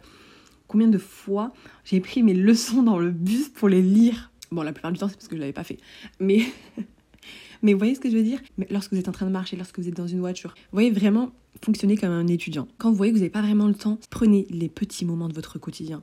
combien 0.69 0.87
de 0.87 0.97
fois 0.97 1.51
j'ai 1.83 1.99
pris 1.99 2.23
mes 2.23 2.33
leçons 2.33 2.83
dans 2.83 2.97
le 2.97 3.11
bus 3.11 3.49
pour 3.49 3.67
les 3.67 3.81
lire. 3.81 4.31
Bon, 4.51 4.61
la 4.61 4.71
plupart 4.71 4.93
du 4.93 4.99
temps, 4.99 5.09
c'est 5.09 5.15
parce 5.15 5.27
que 5.27 5.35
je 5.35 5.41
l'avais 5.41 5.51
pas 5.51 5.65
fait. 5.65 5.79
Mais, 6.21 6.43
mais 7.61 7.73
vous 7.73 7.79
voyez 7.79 7.95
ce 7.95 7.99
que 7.99 8.09
je 8.09 8.15
veux 8.15 8.23
dire? 8.23 8.39
Lorsque 8.69 8.93
vous 8.93 8.99
êtes 8.99 9.09
en 9.09 9.11
train 9.11 9.25
de 9.25 9.31
marcher, 9.31 9.57
lorsque 9.57 9.77
vous 9.79 9.89
êtes 9.89 9.97
dans 9.97 10.07
une 10.07 10.19
voiture, 10.19 10.53
vous 10.55 10.77
voyez 10.77 10.91
vraiment 10.91 11.31
fonctionner 11.61 11.97
comme 11.97 12.11
un 12.11 12.27
étudiant. 12.27 12.67
Quand 12.77 12.89
vous 12.89 12.95
voyez 12.95 13.11
que 13.11 13.17
vous 13.17 13.23
n'avez 13.23 13.31
pas 13.31 13.41
vraiment 13.41 13.67
le 13.67 13.73
temps, 13.73 13.99
prenez 14.09 14.47
les 14.49 14.69
petits 14.69 15.05
moments 15.05 15.27
de 15.27 15.33
votre 15.33 15.59
quotidien 15.59 16.01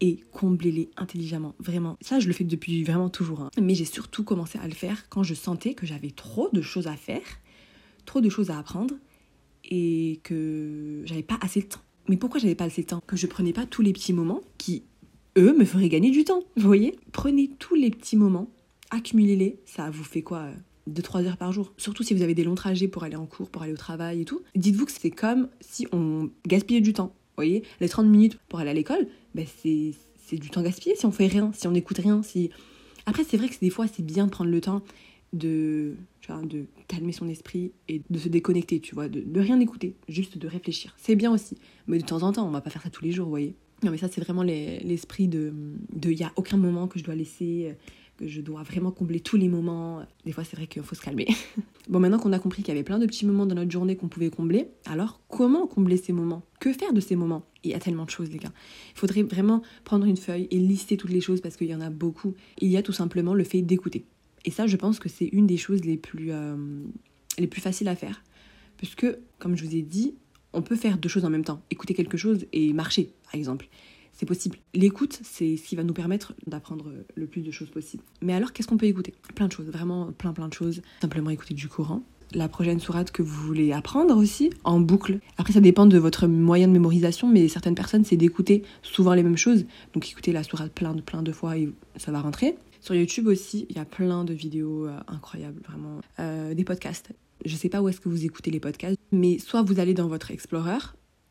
et 0.00 0.18
comblez-les 0.32 0.90
intelligemment. 0.96 1.54
Vraiment. 1.60 1.96
Ça, 2.00 2.18
je 2.18 2.26
le 2.26 2.32
fais 2.32 2.44
depuis 2.44 2.82
vraiment 2.82 3.08
toujours. 3.08 3.40
Hein. 3.40 3.50
Mais 3.60 3.74
j'ai 3.76 3.84
surtout 3.84 4.24
commencé 4.24 4.58
à 4.58 4.66
le 4.66 4.74
faire 4.74 5.08
quand 5.08 5.22
je 5.22 5.32
sentais 5.32 5.74
que 5.74 5.86
j'avais 5.86 6.10
trop 6.10 6.50
de 6.52 6.60
choses 6.60 6.88
à 6.88 6.96
faire, 6.96 7.22
trop 8.04 8.20
de 8.20 8.28
choses 8.28 8.50
à 8.50 8.58
apprendre 8.58 8.96
et 9.64 10.18
que 10.24 11.02
j'avais 11.04 11.22
pas 11.22 11.38
assez 11.40 11.60
de 11.60 11.66
temps. 11.66 11.80
Mais 12.08 12.16
pourquoi 12.16 12.40
j'avais 12.40 12.54
pas 12.54 12.64
assez 12.64 12.82
de 12.82 12.86
temps? 12.88 13.02
Que 13.06 13.16
je 13.16 13.26
prenais 13.26 13.52
pas 13.52 13.66
tous 13.66 13.82
les 13.82 13.92
petits 13.92 14.12
moments 14.12 14.40
qui, 14.58 14.82
eux, 15.38 15.56
me 15.56 15.64
feraient 15.64 15.88
gagner 15.88 16.10
du 16.10 16.24
temps. 16.24 16.42
Vous 16.56 16.66
voyez? 16.66 16.98
Prenez 17.12 17.50
tous 17.58 17.74
les 17.74 17.90
petits 17.90 18.16
moments, 18.16 18.50
accumulez-les. 18.90 19.58
Ça 19.64 19.90
vous 19.90 20.04
fait 20.04 20.22
quoi 20.22 20.48
2-3 20.90 21.26
heures 21.26 21.36
par 21.36 21.52
jour? 21.52 21.72
Surtout 21.76 22.02
si 22.02 22.12
vous 22.12 22.22
avez 22.22 22.34
des 22.34 22.44
longs 22.44 22.54
trajets 22.54 22.88
pour 22.88 23.04
aller 23.04 23.16
en 23.16 23.26
cours, 23.26 23.50
pour 23.50 23.62
aller 23.62 23.72
au 23.72 23.76
travail 23.76 24.22
et 24.22 24.24
tout. 24.24 24.42
Dites-vous 24.56 24.86
que 24.86 24.92
c'est 24.92 25.10
comme 25.10 25.48
si 25.60 25.86
on 25.92 26.30
gaspillait 26.46 26.80
du 26.80 26.92
temps. 26.92 27.14
Vous 27.14 27.36
voyez? 27.36 27.62
Les 27.80 27.88
30 27.88 28.06
minutes 28.08 28.38
pour 28.48 28.58
aller 28.58 28.70
à 28.70 28.74
l'école, 28.74 29.06
ben 29.34 29.46
c'est, 29.62 29.92
c'est 30.26 30.36
du 30.36 30.50
temps 30.50 30.62
gaspillé 30.62 30.96
si 30.96 31.06
on 31.06 31.12
fait 31.12 31.28
rien, 31.28 31.52
si 31.54 31.66
on 31.66 31.72
n'écoute 31.72 31.98
rien. 31.98 32.22
Si... 32.22 32.50
Après, 33.06 33.24
c'est 33.24 33.36
vrai 33.36 33.48
que 33.48 33.54
des 33.60 33.70
fois, 33.70 33.86
c'est 33.86 34.04
bien 34.04 34.26
de 34.26 34.30
prendre 34.30 34.50
le 34.50 34.60
temps 34.60 34.82
de, 35.32 35.94
de 36.44 36.66
calmer 36.88 37.12
son 37.12 37.28
esprit 37.28 37.72
et 37.88 38.02
de 38.08 38.18
se 38.18 38.28
déconnecter, 38.28 38.80
tu 38.80 38.94
vois, 38.94 39.08
de, 39.08 39.40
rien 39.40 39.58
écouter, 39.60 39.96
juste 40.08 40.38
de 40.38 40.46
réfléchir. 40.46 40.94
C'est 40.98 41.16
bien 41.16 41.32
aussi, 41.32 41.56
mais 41.86 41.98
de 41.98 42.04
temps 42.04 42.22
en 42.22 42.32
temps, 42.32 42.46
on 42.46 42.50
va 42.50 42.60
pas 42.60 42.70
faire 42.70 42.82
ça 42.82 42.90
tous 42.90 43.04
les 43.04 43.12
jours, 43.12 43.24
vous 43.26 43.30
voyez. 43.30 43.54
Non, 43.82 43.90
mais 43.90 43.98
ça, 43.98 44.08
c'est 44.08 44.20
vraiment 44.20 44.44
l'esprit 44.44 45.26
de 45.26 45.52
il 46.04 46.16
n'y 46.16 46.22
a 46.22 46.32
aucun 46.36 46.56
moment 46.56 46.86
que 46.86 47.00
je 47.00 47.04
dois 47.04 47.16
laisser, 47.16 47.74
que 48.16 48.28
je 48.28 48.40
dois 48.40 48.62
vraiment 48.62 48.92
combler 48.92 49.18
tous 49.18 49.36
les 49.36 49.48
moments. 49.48 50.06
Des 50.24 50.30
fois, 50.30 50.44
c'est 50.44 50.56
vrai 50.56 50.68
qu'il 50.68 50.82
faut 50.82 50.94
se 50.94 51.00
calmer. 51.00 51.26
bon, 51.88 51.98
maintenant 51.98 52.18
qu'on 52.18 52.32
a 52.32 52.38
compris 52.38 52.62
qu'il 52.62 52.72
y 52.72 52.76
avait 52.76 52.84
plein 52.84 53.00
de 53.00 53.06
petits 53.06 53.26
moments 53.26 53.44
dans 53.44 53.56
notre 53.56 53.72
journée 53.72 53.96
qu'on 53.96 54.08
pouvait 54.08 54.30
combler, 54.30 54.68
alors 54.86 55.20
comment 55.28 55.66
combler 55.66 55.96
ces 55.96 56.12
moments? 56.12 56.42
Que 56.60 56.72
faire 56.72 56.92
de 56.92 57.00
ces 57.00 57.16
moments? 57.16 57.44
Il 57.64 57.72
y 57.72 57.74
a 57.74 57.80
tellement 57.80 58.04
de 58.04 58.10
choses, 58.10 58.30
les 58.30 58.38
gars. 58.38 58.52
Il 58.94 58.98
faudrait 58.98 59.24
vraiment 59.24 59.62
prendre 59.82 60.06
une 60.06 60.16
feuille 60.16 60.46
et 60.52 60.58
lister 60.58 60.96
toutes 60.96 61.10
les 61.10 61.20
choses 61.20 61.40
parce 61.40 61.56
qu'il 61.56 61.68
y 61.68 61.74
en 61.74 61.80
a 61.80 61.90
beaucoup. 61.90 62.34
Il 62.60 62.68
y 62.68 62.76
a 62.76 62.82
tout 62.82 62.92
simplement 62.92 63.34
le 63.34 63.42
fait 63.42 63.62
d'écouter. 63.62 64.04
Et 64.44 64.50
ça, 64.50 64.66
je 64.66 64.76
pense 64.76 64.98
que 64.98 65.08
c'est 65.08 65.26
une 65.26 65.46
des 65.46 65.56
choses 65.56 65.84
les 65.84 65.96
plus, 65.96 66.32
euh, 66.32 66.56
les 67.38 67.46
plus 67.46 67.60
faciles 67.60 67.88
à 67.88 67.96
faire. 67.96 68.22
Puisque, 68.76 69.06
comme 69.38 69.56
je 69.56 69.64
vous 69.64 69.76
ai 69.76 69.82
dit, 69.82 70.14
on 70.52 70.62
peut 70.62 70.76
faire 70.76 70.98
deux 70.98 71.08
choses 71.08 71.24
en 71.24 71.30
même 71.30 71.44
temps. 71.44 71.62
Écouter 71.70 71.94
quelque 71.94 72.16
chose 72.16 72.46
et 72.52 72.72
marcher, 72.72 73.12
par 73.24 73.34
exemple. 73.34 73.68
C'est 74.12 74.26
possible. 74.26 74.58
L'écoute, 74.74 75.20
c'est 75.22 75.56
ce 75.56 75.62
qui 75.62 75.74
va 75.74 75.84
nous 75.84 75.94
permettre 75.94 76.34
d'apprendre 76.46 76.92
le 77.14 77.26
plus 77.26 77.40
de 77.40 77.50
choses 77.50 77.70
possible. 77.70 78.02
Mais 78.20 78.34
alors, 78.34 78.52
qu'est-ce 78.52 78.68
qu'on 78.68 78.76
peut 78.76 78.86
écouter? 78.86 79.14
Plein 79.34 79.46
de 79.46 79.52
choses, 79.52 79.66
vraiment 79.66 80.12
plein 80.12 80.32
plein 80.32 80.48
de 80.48 80.52
choses. 80.52 80.82
Simplement 81.00 81.30
écouter 81.30 81.54
du 81.54 81.68
courant. 81.68 82.02
La 82.34 82.48
prochaine 82.48 82.80
sourate 82.80 83.10
que 83.10 83.22
vous 83.22 83.46
voulez 83.46 83.72
apprendre 83.72 84.16
aussi, 84.16 84.50
en 84.64 84.80
boucle. 84.80 85.18
Après, 85.38 85.52
ça 85.52 85.60
dépend 85.60 85.86
de 85.86 85.98
votre 85.98 86.26
moyen 86.26 86.66
de 86.66 86.72
mémorisation, 86.72 87.28
mais 87.28 87.48
certaines 87.48 87.74
personnes, 87.74 88.04
c'est 88.04 88.16
d'écouter 88.16 88.62
souvent 88.82 89.14
les 89.14 89.22
mêmes 89.22 89.36
choses. 89.36 89.66
Donc, 89.94 90.10
écouter 90.10 90.32
la 90.32 90.42
sourate 90.42 90.72
plein 90.72 90.94
de, 90.94 91.00
plein 91.00 91.22
de 91.22 91.32
fois 91.32 91.56
et 91.56 91.70
ça 91.96 92.12
va 92.12 92.20
rentrer. 92.20 92.56
Sur 92.82 92.96
YouTube 92.96 93.28
aussi, 93.28 93.64
il 93.70 93.76
y 93.76 93.78
a 93.78 93.84
plein 93.84 94.24
de 94.24 94.34
vidéos 94.34 94.86
euh, 94.88 94.98
incroyables, 95.06 95.62
vraiment. 95.62 96.00
Euh, 96.18 96.52
des 96.52 96.64
podcasts. 96.64 97.10
Je 97.44 97.54
sais 97.54 97.68
pas 97.68 97.80
où 97.80 97.88
est-ce 97.88 98.00
que 98.00 98.08
vous 98.08 98.24
écoutez 98.24 98.50
les 98.50 98.58
podcasts, 98.58 98.98
mais 99.12 99.38
soit 99.38 99.62
vous 99.62 99.78
allez 99.78 99.94
dans 99.94 100.08
votre 100.08 100.32
Explorer, 100.32 100.78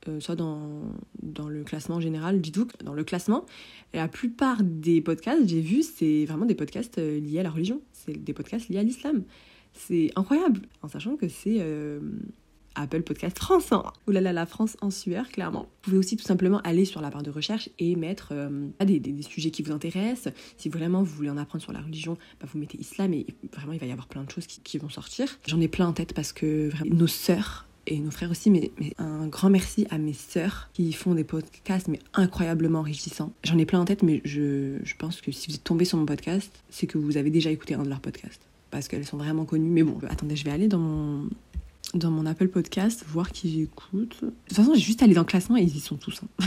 euh, 0.07 0.21
soit 0.21 0.37
dans, 0.37 0.81
dans 1.21 1.49
le 1.49 1.63
classement 1.63 1.99
général. 1.99 2.39
Dites-vous 2.39 2.67
que 2.67 2.83
dans 2.85 2.93
le 2.93 3.03
classement, 3.03 3.45
la 3.93 4.07
plupart 4.07 4.63
des 4.63 5.01
podcasts, 5.01 5.45
j'ai 5.45 5.59
vu, 5.59 5.83
c'est 5.83 6.23
vraiment 6.23 6.45
des 6.45 6.55
podcasts 6.55 6.97
liés 6.97 7.39
à 7.39 7.43
la 7.43 7.51
religion. 7.51 7.81
C'est 7.91 8.13
des 8.13 8.33
podcasts 8.33 8.69
liés 8.69 8.79
à 8.79 8.83
l'islam. 8.83 9.23
C'est 9.73 10.09
incroyable, 10.15 10.61
en 10.81 10.87
sachant 10.87 11.17
que 11.17 11.27
c'est 11.27 11.59
Apple 12.75 13.01
Podcast 13.01 13.37
France. 13.37 13.71
Hein. 13.71 13.83
Ouh 14.07 14.11
là 14.11 14.21
là, 14.21 14.33
la 14.33 14.45
France 14.45 14.77
en 14.81 14.91
sueur, 14.91 15.29
clairement. 15.29 15.61
Vous 15.61 15.81
pouvez 15.81 15.97
aussi 15.97 16.17
tout 16.17 16.23
simplement 16.23 16.59
aller 16.61 16.85
sur 16.85 17.01
la 17.01 17.09
barre 17.09 17.23
de 17.23 17.31
recherche 17.31 17.69
et 17.79 17.95
mettre 17.95 18.29
euh, 18.31 18.67
des, 18.85 18.99
des, 18.99 19.21
sujets 19.21 19.51
qui 19.51 19.63
vous 19.63 19.71
intéressent. 19.71 20.33
Si 20.57 20.69
vraiment 20.69 21.03
vous 21.03 21.13
voulez 21.13 21.29
en 21.29 21.37
apprendre 21.37 21.63
sur 21.63 21.73
la 21.73 21.81
religion, 21.81 22.17
bah, 22.39 22.47
vous 22.51 22.59
mettez 22.59 22.79
islam 22.79 23.13
et 23.13 23.25
vraiment 23.53 23.73
il 23.73 23.79
va 23.79 23.85
y 23.85 23.91
avoir 23.91 24.07
plein 24.07 24.23
de 24.23 24.31
choses 24.31 24.47
qui, 24.47 24.77
vont 24.77 24.89
sortir. 24.89 25.27
J'en 25.47 25.59
ai 25.59 25.67
plein 25.67 25.87
en 25.87 25.93
tête 25.93 26.13
parce 26.13 26.33
que 26.33 26.69
vraiment, 26.69 26.95
nos 26.95 27.07
sœurs 27.07 27.67
et 27.87 27.99
nos 27.99 28.11
frères 28.11 28.31
aussi, 28.31 28.49
mais, 28.49 28.71
mais, 28.79 28.93
un 28.97 29.27
grand 29.27 29.49
merci 29.49 29.85
à 29.89 29.97
mes 29.97 30.13
sœurs 30.13 30.69
qui 30.73 30.93
font 30.93 31.13
des 31.13 31.23
podcasts 31.23 31.87
mais 31.87 31.99
incroyablement 32.13 32.79
enrichissants. 32.79 33.33
J'en 33.43 33.57
ai 33.57 33.65
plein 33.65 33.79
en 33.79 33.85
tête, 33.85 34.03
mais 34.03 34.21
je, 34.23 34.77
je 34.83 34.95
pense 34.97 35.21
que 35.21 35.31
si 35.31 35.49
vous 35.49 35.55
êtes 35.55 35.63
tombé 35.63 35.85
sur 35.85 35.97
mon 35.97 36.05
podcast, 36.05 36.63
c'est 36.69 36.87
que 36.87 36.97
vous 36.97 37.17
avez 37.17 37.29
déjà 37.29 37.51
écouté 37.51 37.73
un 37.73 37.83
de 37.83 37.89
leurs 37.89 38.01
podcasts 38.01 38.41
parce 38.71 38.87
qu'elles 38.87 39.05
sont 39.05 39.17
vraiment 39.17 39.45
connues. 39.45 39.69
Mais 39.69 39.83
bon, 39.83 39.99
attendez, 40.09 40.35
je 40.35 40.45
vais 40.45 40.51
aller 40.51 40.67
dans 40.67 40.79
mon, 40.79 41.29
dans 41.93 42.11
mon 42.11 42.25
Apple 42.25 42.47
Podcast, 42.47 43.05
voir 43.07 43.31
qui 43.31 43.51
j'écoute. 43.51 44.17
De 44.21 44.31
toute 44.47 44.55
façon, 44.55 44.73
j'ai 44.73 44.81
juste 44.81 45.03
allé 45.03 45.13
dans 45.13 45.21
le 45.21 45.27
classement 45.27 45.57
et 45.57 45.61
ils 45.61 45.75
y 45.75 45.79
sont 45.79 45.97
tous. 45.97 46.21
Hein. 46.23 46.45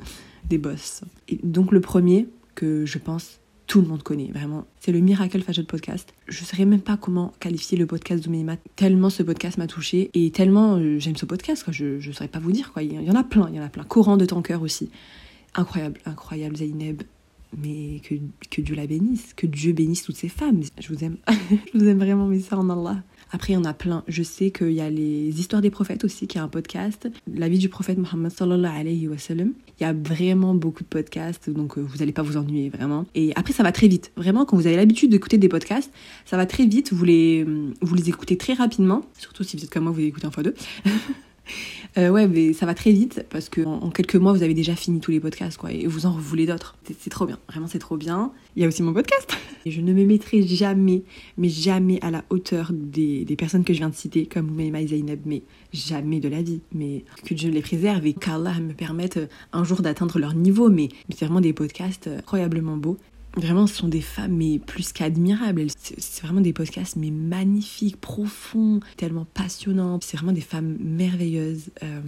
Des 0.48 0.58
boss. 0.58 1.02
Et 1.28 1.38
donc 1.42 1.72
le 1.72 1.80
premier 1.80 2.28
que 2.54 2.84
je 2.84 2.98
pense 2.98 3.40
tout 3.66 3.80
le 3.80 3.86
monde 3.86 4.02
connaît, 4.02 4.30
vraiment. 4.30 4.66
C'est 4.80 4.92
le 4.92 5.00
Miracle 5.00 5.40
Fashion 5.40 5.64
Podcast. 5.64 6.12
Je 6.28 6.42
ne 6.42 6.46
saurais 6.46 6.66
même 6.66 6.82
pas 6.82 6.98
comment 6.98 7.32
qualifier 7.40 7.78
le 7.78 7.86
podcast 7.86 8.22
d'Ouméima, 8.22 8.56
tellement 8.76 9.08
ce 9.08 9.22
podcast 9.22 9.56
m'a 9.56 9.66
touché 9.66 10.10
et 10.12 10.30
tellement 10.30 10.76
euh, 10.76 10.98
j'aime 10.98 11.16
ce 11.16 11.24
podcast. 11.24 11.64
Je 11.70 12.06
ne 12.06 12.12
saurais 12.12 12.28
pas 12.28 12.38
vous 12.38 12.52
dire, 12.52 12.72
quoi. 12.72 12.82
Il 12.82 12.92
y 12.92 13.10
en 13.10 13.14
a 13.14 13.24
plein, 13.24 13.48
il 13.48 13.56
y 13.56 13.60
en 13.60 13.64
a 13.64 13.70
plein. 13.70 13.84
Courant 13.84 14.18
de 14.18 14.26
ton 14.26 14.42
cœur 14.42 14.60
aussi. 14.60 14.90
Incroyable, 15.54 16.00
incroyable, 16.04 16.56
Zaineb. 16.56 17.02
Mais 17.56 18.00
que, 18.02 18.14
que 18.50 18.60
Dieu 18.60 18.74
la 18.74 18.86
bénisse, 18.86 19.32
que 19.34 19.46
Dieu 19.46 19.72
bénisse 19.72 20.02
toutes 20.02 20.16
ces 20.16 20.28
femmes. 20.28 20.62
Je 20.78 20.88
vous 20.88 21.02
aime. 21.02 21.16
je 21.30 21.78
vous 21.78 21.86
aime 21.86 21.98
vraiment, 21.98 22.26
mes 22.26 22.40
ça 22.40 22.58
en 22.58 22.68
Allah. 22.68 23.02
Après, 23.32 23.54
il 23.54 23.56
y 23.56 23.58
en 23.58 23.64
a 23.64 23.72
plein. 23.72 24.04
Je 24.08 24.22
sais 24.22 24.50
qu'il 24.50 24.72
y 24.72 24.80
a 24.80 24.90
les 24.90 25.40
histoires 25.40 25.62
des 25.62 25.70
prophètes 25.70 26.04
aussi, 26.04 26.26
qui 26.26 26.36
est 26.36 26.40
un 26.40 26.48
podcast. 26.48 27.08
La 27.34 27.48
vie 27.48 27.58
du 27.58 27.70
prophète 27.70 27.98
Mohammed 27.98 28.30
sallallahu 28.30 28.80
alayhi 28.80 29.08
wa 29.08 29.16
sallam. 29.16 29.52
Il 29.80 29.82
y 29.82 29.86
a 29.86 29.94
vraiment 29.94 30.54
beaucoup 30.54 30.82
de 30.82 30.88
podcasts, 30.88 31.48
donc 31.48 31.78
euh, 31.78 31.80
vous 31.80 31.98
n'allez 31.98 32.12
pas 32.12 32.22
vous 32.22 32.36
ennuyer 32.36 32.68
vraiment. 32.68 33.06
Et 33.14 33.32
après, 33.34 33.54
ça 33.54 33.62
va 33.62 33.72
très 33.72 33.88
vite. 33.88 34.12
Vraiment, 34.16 34.44
quand 34.44 34.56
vous 34.56 34.66
avez 34.66 34.76
l'habitude 34.76 35.10
d'écouter 35.10 35.38
des 35.38 35.48
podcasts, 35.48 35.90
ça 36.26 36.36
va 36.36 36.44
très 36.44 36.66
vite. 36.66 36.92
Vous 36.92 37.04
les, 37.04 37.44
vous 37.80 37.94
les 37.94 38.10
écoutez 38.10 38.36
très 38.36 38.52
rapidement. 38.52 39.02
Surtout 39.18 39.44
si 39.44 39.56
vous 39.56 39.64
êtes 39.64 39.70
comme 39.70 39.84
moi, 39.84 39.92
vous 39.92 40.00
les 40.00 40.06
écoutez 40.06 40.26
en 40.26 40.30
fois 40.30 40.42
deux. 40.42 40.54
Euh, 41.98 42.08
ouais, 42.08 42.26
mais 42.26 42.54
ça 42.54 42.64
va 42.64 42.72
très 42.72 42.92
vite 42.92 43.26
parce 43.28 43.48
que 43.50 43.60
en, 43.60 43.90
quelques 43.90 44.14
mois, 44.14 44.32
vous 44.32 44.42
avez 44.42 44.54
déjà 44.54 44.74
fini 44.74 45.00
tous 45.00 45.10
les 45.10 45.20
podcasts, 45.20 45.58
quoi, 45.58 45.72
et 45.72 45.86
vous 45.86 46.06
en 46.06 46.12
voulez 46.12 46.46
d'autres. 46.46 46.76
C'est 47.00 47.10
trop 47.10 47.26
bien, 47.26 47.38
vraiment, 47.48 47.66
c'est 47.66 47.80
trop 47.80 47.96
bien. 47.96 48.32
Il 48.56 48.62
y 48.62 48.64
a 48.64 48.68
aussi 48.68 48.82
mon 48.82 48.94
podcast. 48.94 49.36
Et 49.64 49.70
je 49.70 49.80
ne 49.80 49.92
me 49.92 50.04
mettrai 50.04 50.42
jamais, 50.42 51.02
mais 51.38 51.48
jamais 51.48 51.98
à 52.02 52.10
la 52.10 52.24
hauteur 52.30 52.70
des, 52.72 53.24
personnes 53.36 53.64
que 53.64 53.72
je 53.72 53.78
viens 53.78 53.88
de 53.88 53.94
citer, 53.94 54.26
comme 54.26 54.50
Oumaima 54.50 54.80
et 54.80 54.88
Zainab, 54.88 55.20
mais 55.24 55.42
jamais 55.72 56.20
de 56.20 56.28
la 56.28 56.42
vie. 56.42 56.60
Mais 56.72 57.04
que 57.24 57.34
Dieu 57.34 57.50
les 57.50 57.62
préserve 57.62 58.06
et 58.06 58.12
qu'Allah 58.12 58.58
me 58.60 58.72
permette 58.72 59.20
un 59.52 59.64
jour 59.64 59.82
d'atteindre 59.82 60.18
leur 60.18 60.34
niveau. 60.34 60.68
Mais, 60.68 60.88
mais 61.08 61.14
c'est 61.16 61.24
vraiment 61.24 61.40
des 61.40 61.52
podcasts 61.52 62.08
incroyablement 62.08 62.76
beaux 62.76 62.98
Vraiment, 63.36 63.66
ce 63.66 63.74
sont 63.74 63.88
des 63.88 64.02
femmes, 64.02 64.36
mais 64.36 64.58
plus 64.58 64.92
qu'admirables. 64.92 65.66
C'est 65.78 66.22
vraiment 66.22 66.42
des 66.42 66.52
podcasts, 66.52 66.96
mais 66.96 67.10
magnifiques, 67.10 67.98
profonds, 67.98 68.80
tellement 68.98 69.24
passionnants. 69.24 69.98
C'est 70.02 70.18
vraiment 70.18 70.32
des 70.32 70.42
femmes 70.42 70.76
merveilleuses. 70.80 71.70
Euh, 71.82 72.00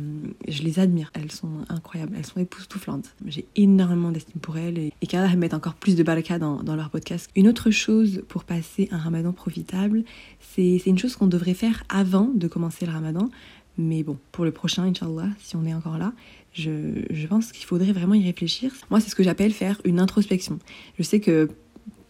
je 0.46 0.62
les 0.62 0.78
admire. 0.78 1.10
Elles 1.14 1.32
sont 1.32 1.64
incroyables. 1.70 2.14
Elles 2.16 2.26
sont 2.26 2.40
époustouflantes. 2.40 3.14
J'ai 3.26 3.46
énormément 3.56 4.10
d'estime 4.10 4.40
pour 4.40 4.58
elles 4.58 4.78
et, 4.78 4.92
et 5.00 5.06
qu'elles 5.06 5.38
mettent 5.38 5.54
encore 5.54 5.74
plus 5.74 5.96
de 5.96 6.02
baraka 6.02 6.38
dans, 6.38 6.62
dans 6.62 6.76
leur 6.76 6.90
podcast. 6.90 7.30
Une 7.36 7.48
autre 7.48 7.70
chose 7.70 8.22
pour 8.28 8.44
passer 8.44 8.88
un 8.90 8.98
ramadan 8.98 9.32
profitable, 9.32 10.04
c'est 10.40 10.82
une 10.84 10.98
chose 10.98 11.16
qu'on 11.16 11.26
devrait 11.26 11.54
faire 11.54 11.84
avant 11.88 12.30
de 12.34 12.48
commencer 12.48 12.84
le 12.84 12.92
ramadan. 12.92 13.30
Mais 13.76 14.02
bon, 14.02 14.18
pour 14.32 14.44
le 14.44 14.52
prochain, 14.52 14.84
Inch'Allah, 14.84 15.28
si 15.40 15.56
on 15.56 15.64
est 15.64 15.74
encore 15.74 15.98
là, 15.98 16.12
je, 16.52 17.26
pense 17.26 17.52
qu'il 17.52 17.66
faudrait 17.66 17.92
vraiment 17.92 18.14
y 18.14 18.24
réfléchir. 18.24 18.72
Moi, 18.90 19.00
c'est 19.00 19.10
ce 19.10 19.16
que 19.16 19.22
j'appelle 19.22 19.52
faire 19.52 19.80
une 19.84 19.98
introspection. 19.98 20.58
Je 20.98 21.02
sais 21.02 21.20
que 21.20 21.50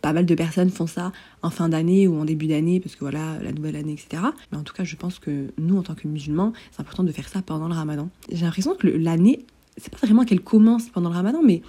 pas 0.02 0.12
mal 0.12 0.26
de 0.26 0.35
personnes 0.35 0.68
font 0.68 0.87
ça 0.87 1.12
en 1.40 1.49
fin 1.49 1.71
d'année 1.71 2.06
ou 2.06 2.21
en 2.21 2.26
début 2.26 2.47
d'année, 2.47 2.78
parce 2.78 2.94
que 2.94 3.00
voilà, 3.00 3.38
la 3.42 3.52
nouvelle 3.52 3.76
année, 3.76 3.92
etc. 3.94 4.23
Mais 4.52 4.59
en 4.59 4.62
tout 4.62 4.75
cas, 4.75 4.85
je 4.85 4.97
pense 4.97 5.18
que 5.18 5.47
nous, 5.56 5.78
en 5.78 5.83
tant 5.83 5.94
que 5.94 6.06
musulmans, 6.06 6.52
c'est 6.73 6.80
important 6.80 7.04
de 7.04 7.12
faire 7.12 7.28
ça 7.28 7.40
pendant 7.40 7.68
le 7.68 7.75
ramadan. 7.75 8.11
J'ai 8.30 8.44
l'impression 8.44 8.75
que 8.75 8.87
l'année, 8.87 9.47
c'est 9.78 9.90
pas 9.90 10.06
vraiment 10.06 10.26
qu'elle 10.26 10.42
commence 10.42 10.90
pendant 10.90 11.09
le 11.09 11.16
ramadan, 11.16 11.40
mais 11.42 11.62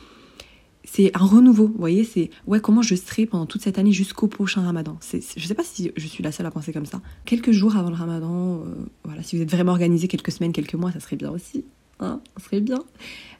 c'est 0.86 1.16
un 1.16 1.26
renouveau, 1.26 1.68
vous 1.68 1.78
voyez, 1.78 2.04
c'est 2.04 2.30
ouais 2.48 2.60
comment 2.60 2.82
je 2.82 2.96
serai 2.96 3.26
pendant 3.26 3.46
toute 3.46 3.62
cette 3.62 3.78
année 3.78 3.92
jusqu'au 3.92 4.28
prochain 4.28 4.62
Ramadan. 4.62 4.98
C'est, 5.02 5.22
je 5.36 5.46
sais 5.46 5.54
pas 5.54 5.64
si 5.64 5.92
je 5.96 6.08
suis 6.08 6.24
la 6.24 6.32
seule 6.32 6.46
à 6.46 6.52
penser 6.52 6.74
comme 6.74 6.86
ça. 6.86 7.02
Quelques 7.26 7.52
jours 7.52 7.76
avant 7.76 7.90
le 7.90 7.96
Ramadan, 7.96 8.60
euh, 8.60 8.86
voilà, 9.04 9.24
si 9.24 9.36
vous 9.36 9.42
êtes 9.42 9.52
vraiment 9.52 9.72
organisé, 9.72 10.08
quelques 10.08 10.32
semaines, 10.32 10.54
quelques 10.54 10.76
mois, 10.76 10.92
ça 10.92 11.00
serait 11.00 11.16
bien 11.16 11.32
aussi. 11.32 11.66
Hein, 12.00 12.22
ça 12.38 12.44
serait 12.46 12.62
bien. 12.62 12.80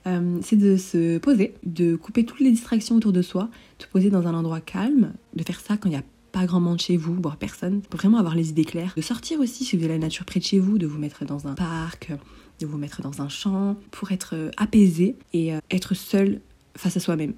Euh, 0.08 0.40
c'est 0.42 0.56
de 0.56 0.78
se 0.78 1.18
poser, 1.18 1.56
de 1.66 1.96
couper 1.96 2.26
toutes 2.26 2.40
les 2.40 2.52
distractions 2.52 2.96
autour 2.96 3.12
de 3.12 3.22
soi, 3.22 3.50
de 3.80 3.86
poser 3.86 4.10
dans 4.10 4.28
un 4.28 4.34
endroit 4.34 4.62
calme, 4.62 5.14
de 5.36 5.44
faire 5.44 5.60
ça 5.60 5.78
quand 5.78 5.90
il 5.90 5.94
n'y 5.94 5.98
a 5.98 6.04
pas 6.32 6.46
grand 6.46 6.60
monde 6.60 6.80
chez 6.80 6.98
vous, 6.98 7.16
voire 7.22 7.38
personne, 7.38 7.82
pour 7.82 8.00
vraiment 8.00 8.18
avoir 8.18 8.36
les 8.36 8.50
idées 8.50 8.66
claires. 8.66 8.94
De 8.96 9.02
sortir 9.02 9.40
aussi 9.40 9.66
si 9.66 9.78
vous 9.78 9.84
avez 9.84 9.94
la 9.94 10.00
nature 10.00 10.26
près 10.26 10.40
de 10.40 10.46
chez 10.46 10.60
vous, 10.60 10.78
de 10.78 10.88
vous 10.88 11.00
mettre 11.00 11.26
dans 11.26 11.48
un 11.48 11.54
parc, 11.54 12.12
de 12.60 12.66
vous 12.66 12.78
mettre 12.78 13.02
dans 13.02 13.22
un 13.22 13.30
champ, 13.30 13.76
pour 13.92 14.12
être 14.12 14.36
apaisé 14.58 15.16
et 15.34 15.52
être 15.70 15.94
seul 15.94 16.42
face 16.76 16.98
à 16.98 17.00
soi-même 17.00 17.34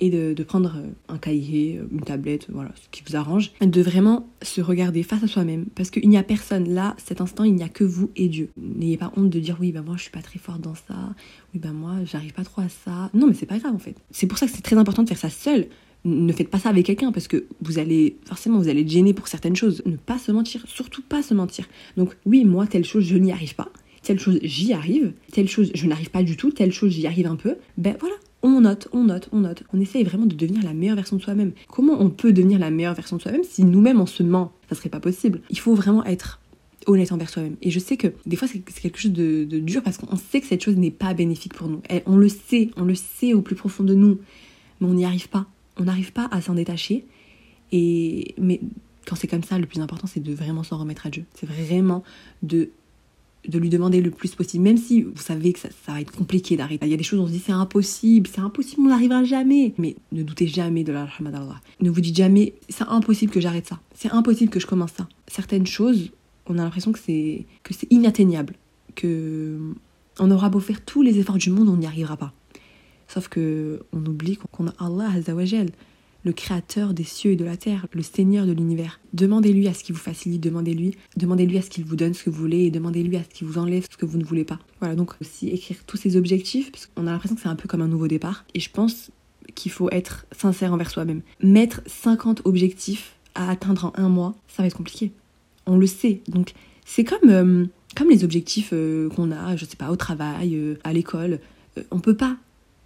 et 0.00 0.08
de, 0.08 0.42
prendre 0.42 0.76
un 1.08 1.18
cahier, 1.18 1.78
une 1.92 2.00
tablette, 2.00 2.46
voilà, 2.48 2.70
ce 2.74 2.88
qui 2.90 3.02
vous 3.06 3.16
arrange, 3.16 3.52
de 3.60 3.82
vraiment 3.82 4.28
se 4.42 4.60
regarder 4.62 5.02
face 5.02 5.22
à 5.22 5.26
soi-même. 5.26 5.66
Parce 5.74 5.90
qu'il 5.90 6.08
n'y 6.08 6.16
a 6.16 6.22
personne 6.22 6.72
là, 6.72 6.96
cet 6.96 7.20
instant, 7.20 7.44
il 7.44 7.54
n'y 7.54 7.62
a 7.62 7.68
que 7.68 7.84
vous 7.84 8.10
et 8.16 8.28
Dieu. 8.28 8.50
N'ayez 8.56 8.96
pas 8.96 9.12
honte 9.16 9.28
de 9.28 9.38
dire 9.38 9.58
oui, 9.60 9.72
ben 9.72 9.82
moi 9.82 9.96
je 9.96 10.02
suis 10.02 10.10
pas 10.10 10.22
très 10.22 10.38
forte 10.38 10.62
dans 10.62 10.74
ça, 10.74 11.14
oui, 11.52 11.60
ben 11.60 11.72
moi 11.72 11.96
j'arrive 12.06 12.32
pas 12.32 12.44
trop 12.44 12.62
à 12.62 12.68
ça. 12.68 13.10
Non, 13.12 13.26
mais 13.26 13.34
c'est 13.34 13.46
pas 13.46 13.58
grave 13.58 13.74
en 13.74 13.78
fait. 13.78 13.94
C'est 14.10 14.26
pour 14.26 14.38
ça 14.38 14.46
que 14.46 14.52
c'est 14.52 14.62
très 14.62 14.76
important 14.76 15.02
de 15.02 15.08
faire 15.08 15.18
ça 15.18 15.30
seul. 15.30 15.68
Ne 16.06 16.32
faites 16.32 16.48
pas 16.48 16.58
ça 16.58 16.70
avec 16.70 16.86
quelqu'un 16.86 17.12
parce 17.12 17.28
que 17.28 17.44
vous 17.60 17.78
allez, 17.78 18.16
forcément, 18.24 18.58
vous 18.58 18.68
allez 18.68 18.80
être 18.80 18.88
gêner 18.88 19.12
pour 19.12 19.28
certaines 19.28 19.56
choses. 19.56 19.82
Ne 19.84 19.96
pas 19.96 20.18
se 20.18 20.32
mentir, 20.32 20.64
surtout 20.66 21.02
pas 21.02 21.22
se 21.22 21.34
mentir. 21.34 21.68
Donc, 21.98 22.16
oui, 22.24 22.46
moi, 22.46 22.66
telle 22.66 22.86
chose, 22.86 23.04
je 23.04 23.18
n'y 23.18 23.32
arrive 23.32 23.54
pas. 23.54 23.68
Telle 24.02 24.18
chose, 24.18 24.38
j'y 24.42 24.72
arrive. 24.72 25.12
Telle 25.30 25.46
chose, 25.46 25.70
je 25.74 25.86
n'arrive 25.86 26.08
pas 26.08 26.22
du 26.22 26.38
tout. 26.38 26.52
Telle 26.52 26.72
chose, 26.72 26.92
j'y 26.92 27.06
arrive 27.06 27.26
un 27.26 27.36
peu. 27.36 27.56
Ben 27.76 27.94
voilà, 28.00 28.14
on 28.42 28.60
note, 28.62 28.88
on 28.92 29.04
note, 29.04 29.28
on 29.32 29.40
note. 29.40 29.62
On 29.72 29.80
essaye 29.80 30.04
vraiment 30.04 30.26
de 30.26 30.34
devenir 30.34 30.62
la 30.62 30.72
meilleure 30.72 30.96
version 30.96 31.16
de 31.16 31.22
soi-même. 31.22 31.52
Comment 31.68 32.00
on 32.00 32.08
peut 32.08 32.32
devenir 32.32 32.58
la 32.58 32.70
meilleure 32.70 32.94
version 32.94 33.16
de 33.16 33.22
soi-même 33.22 33.44
si 33.44 33.64
nous-mêmes 33.64 34.00
on 34.00 34.06
se 34.06 34.22
ment? 34.22 34.52
Ça 34.68 34.74
serait 34.74 34.88
pas 34.88 35.00
possible. 35.00 35.40
Il 35.50 35.58
faut 35.58 35.74
vraiment 35.74 36.04
être 36.04 36.40
honnête 36.86 37.12
envers 37.12 37.28
soi-même. 37.28 37.56
Et 37.60 37.70
je 37.70 37.78
sais 37.78 37.96
que 37.96 38.08
des 38.24 38.36
fois 38.36 38.48
c'est 38.48 38.60
quelque 38.60 38.98
chose 38.98 39.12
de, 39.12 39.44
dur 39.44 39.82
parce 39.82 39.98
qu'on 39.98 40.16
sait 40.16 40.40
que 40.40 40.46
cette 40.46 40.64
chose 40.64 40.76
n'est 40.76 40.90
pas 40.90 41.12
bénéfique 41.12 41.54
pour 41.54 41.68
nous. 41.68 41.82
on 42.06 42.16
le 42.16 42.28
sait, 42.28 42.70
on 42.76 42.84
le 42.84 42.94
sait 42.94 43.34
au 43.34 43.42
plus 43.42 43.56
profond 43.56 43.84
de 43.84 43.94
nous, 43.94 44.18
mais 44.80 44.88
on 44.88 44.94
n'y 44.94 45.04
arrive 45.04 45.28
pas. 45.28 45.46
On 45.76 45.84
n'arrive 45.84 46.12
pas 46.12 46.28
à 46.30 46.40
s'en 46.40 46.54
détacher. 46.54 47.04
Et 47.72 48.34
mais 48.38 48.60
quand 49.06 49.16
c'est 49.16 49.28
comme 49.28 49.42
ça, 49.42 49.58
le 49.58 49.66
plus 49.66 49.80
important 49.80 50.06
c'est 50.06 50.22
de 50.22 50.32
vraiment 50.32 50.62
s'en 50.62 50.78
remettre 50.78 51.06
à 51.06 51.10
Dieu. 51.10 51.24
C'est 51.34 51.46
vraiment 51.46 52.02
de 52.42 52.70
de 53.48 53.58
lui 53.58 53.70
demander 53.70 54.00
le 54.00 54.10
plus 54.10 54.34
possible, 54.34 54.64
même 54.64 54.76
si 54.76 55.02
vous 55.02 55.16
savez 55.16 55.52
que 55.52 55.58
ça, 55.58 55.68
va 55.86 56.00
être 56.00 56.12
compliqué 56.12 56.56
d'arriver. 56.56 56.86
Il 56.86 56.90
y 56.90 56.94
a 56.94 56.96
des 56.96 57.02
choses 57.02 57.20
on 57.20 57.26
se 57.26 57.32
dit 57.32 57.42
c'est 57.44 57.52
impossible, 57.52 58.28
c'est 58.32 58.40
impossible, 58.40 58.82
on 58.82 58.88
n'arrivera 58.88 59.24
jamais. 59.24 59.74
Mais 59.78 59.96
ne 60.12 60.22
doutez 60.22 60.46
jamais 60.46 60.84
de 60.84 60.92
la. 60.92 61.08
Ne 61.80 61.90
vous 61.90 62.00
dites 62.00 62.16
jamais 62.16 62.54
c'est 62.68 62.84
impossible 62.84 63.32
que 63.32 63.40
j'arrête 63.40 63.66
ça, 63.66 63.80
c'est 63.94 64.10
impossible 64.10 64.50
que 64.50 64.60
je 64.60 64.66
commence 64.66 64.92
ça. 64.92 65.08
Certaines 65.26 65.66
choses, 65.66 66.10
on 66.46 66.58
a 66.58 66.64
l'impression 66.64 66.92
que 66.92 66.98
c'est 66.98 67.46
que 67.62 67.74
c'est 67.74 67.90
inatteignable, 67.90 68.54
que 68.94 69.58
on 70.18 70.30
aura 70.30 70.50
beau 70.50 70.60
faire 70.60 70.84
tous 70.84 71.02
les 71.02 71.18
efforts 71.18 71.38
du 71.38 71.50
monde, 71.50 71.68
on 71.68 71.76
n'y 71.76 71.86
arrivera 71.86 72.16
pas. 72.16 72.32
Sauf 73.08 73.28
que 73.28 73.80
on 73.92 74.04
oublie 74.04 74.38
qu'on 74.52 74.68
a 74.68 74.74
Allah 74.78 75.10
Azzawajal 75.16 75.70
le 76.24 76.32
créateur 76.32 76.94
des 76.94 77.04
cieux 77.04 77.32
et 77.32 77.36
de 77.36 77.44
la 77.44 77.56
terre, 77.56 77.86
le 77.92 78.02
Seigneur 78.02 78.46
de 78.46 78.52
l'univers. 78.52 79.00
Demandez-lui 79.12 79.68
à 79.68 79.74
ce 79.74 79.84
qu'il 79.84 79.94
vous 79.94 80.00
facilite, 80.00 80.42
demandez-lui, 80.42 80.96
demandez-lui 81.16 81.58
à 81.58 81.62
ce 81.62 81.70
qu'il 81.70 81.84
vous 81.84 81.96
donne 81.96 82.14
ce 82.14 82.24
que 82.24 82.30
vous 82.30 82.40
voulez 82.40 82.64
et 82.64 82.70
demandez-lui 82.70 83.16
à 83.16 83.24
ce 83.24 83.28
qu'il 83.28 83.46
vous 83.46 83.58
enlève 83.58 83.86
ce 83.90 83.96
que 83.96 84.06
vous 84.06 84.18
ne 84.18 84.24
voulez 84.24 84.44
pas. 84.44 84.58
Voilà, 84.80 84.96
donc 84.96 85.12
aussi 85.20 85.48
écrire 85.48 85.78
tous 85.86 85.96
ces 85.96 86.16
objectifs, 86.16 86.70
parce 86.70 86.86
qu'on 86.86 87.06
a 87.06 87.12
l'impression 87.12 87.36
que 87.36 87.42
c'est 87.42 87.48
un 87.48 87.56
peu 87.56 87.68
comme 87.68 87.82
un 87.82 87.88
nouveau 87.88 88.08
départ. 88.08 88.44
Et 88.54 88.60
je 88.60 88.70
pense 88.70 89.10
qu'il 89.54 89.72
faut 89.72 89.90
être 89.90 90.26
sincère 90.32 90.72
envers 90.72 90.90
soi-même. 90.90 91.22
Mettre 91.42 91.82
50 91.86 92.42
objectifs 92.44 93.16
à 93.34 93.50
atteindre 93.50 93.86
en 93.86 93.92
un 93.96 94.08
mois, 94.08 94.34
ça 94.48 94.62
va 94.62 94.66
être 94.66 94.76
compliqué. 94.76 95.12
On 95.66 95.76
le 95.76 95.86
sait. 95.86 96.22
Donc 96.28 96.52
c'est 96.84 97.04
comme, 97.04 97.30
euh, 97.30 97.66
comme 97.96 98.08
les 98.08 98.24
objectifs 98.24 98.70
euh, 98.72 99.08
qu'on 99.10 99.30
a, 99.30 99.56
je 99.56 99.64
sais 99.64 99.76
pas, 99.76 99.90
au 99.90 99.96
travail, 99.96 100.54
euh, 100.54 100.74
à 100.84 100.92
l'école. 100.92 101.40
on 101.90 102.00
peut 102.00 102.16
pas 102.16 102.36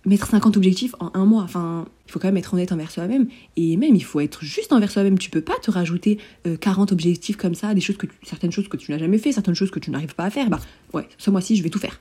mettre 0.05 0.29
50 0.29 0.57
objectifs 0.57 0.95
en 1.01 1.11
un 1.15 1.25
mois. 1.25 1.43
Enfin, 1.43 1.87
il 2.07 2.13
faut 2.13 2.19
quand 2.19 2.29
même 2.29 2.37
être 2.37 2.55
honnête 2.55 2.73
envers 2.73 2.91
soi-même. 2.91 3.29
Et 3.57 3.77
même, 3.77 3.95
il 3.95 4.05
faut 4.05 4.21
être 4.21 4.45
juste 4.45 4.73
envers 4.73 4.91
soi-même. 4.91 5.19
Tu 5.19 5.31
peux 5.31 5.41
pas 5.41 5.59
te 5.63 5.71
rajouter 5.71 6.19
40 6.61 6.91
euh, 6.91 6.95
objectifs 6.95 7.37
comme 7.37 7.55
ça, 7.55 7.75
des 7.75 7.81
choses 7.81 7.97
que 7.97 8.07
certaines 8.23 8.53
choses 8.53 8.69
que 8.69 8.77
tu 8.77 8.91
n'as 8.91 8.99
jamais 8.99 9.19
fait, 9.19 9.33
certaines 9.33 9.55
choses 9.55 9.71
que 9.71 9.79
tu 9.79 9.91
n'arrives 9.91 10.15
pas 10.15 10.25
à 10.25 10.31
faire. 10.31 10.51
Bah, 10.51 10.61
ouais, 10.93 11.09
ce 11.19 11.31
mois-ci, 11.31 11.57
je 11.57 11.63
vais 11.63 11.71
tout 11.71 11.79
faire. 11.79 11.99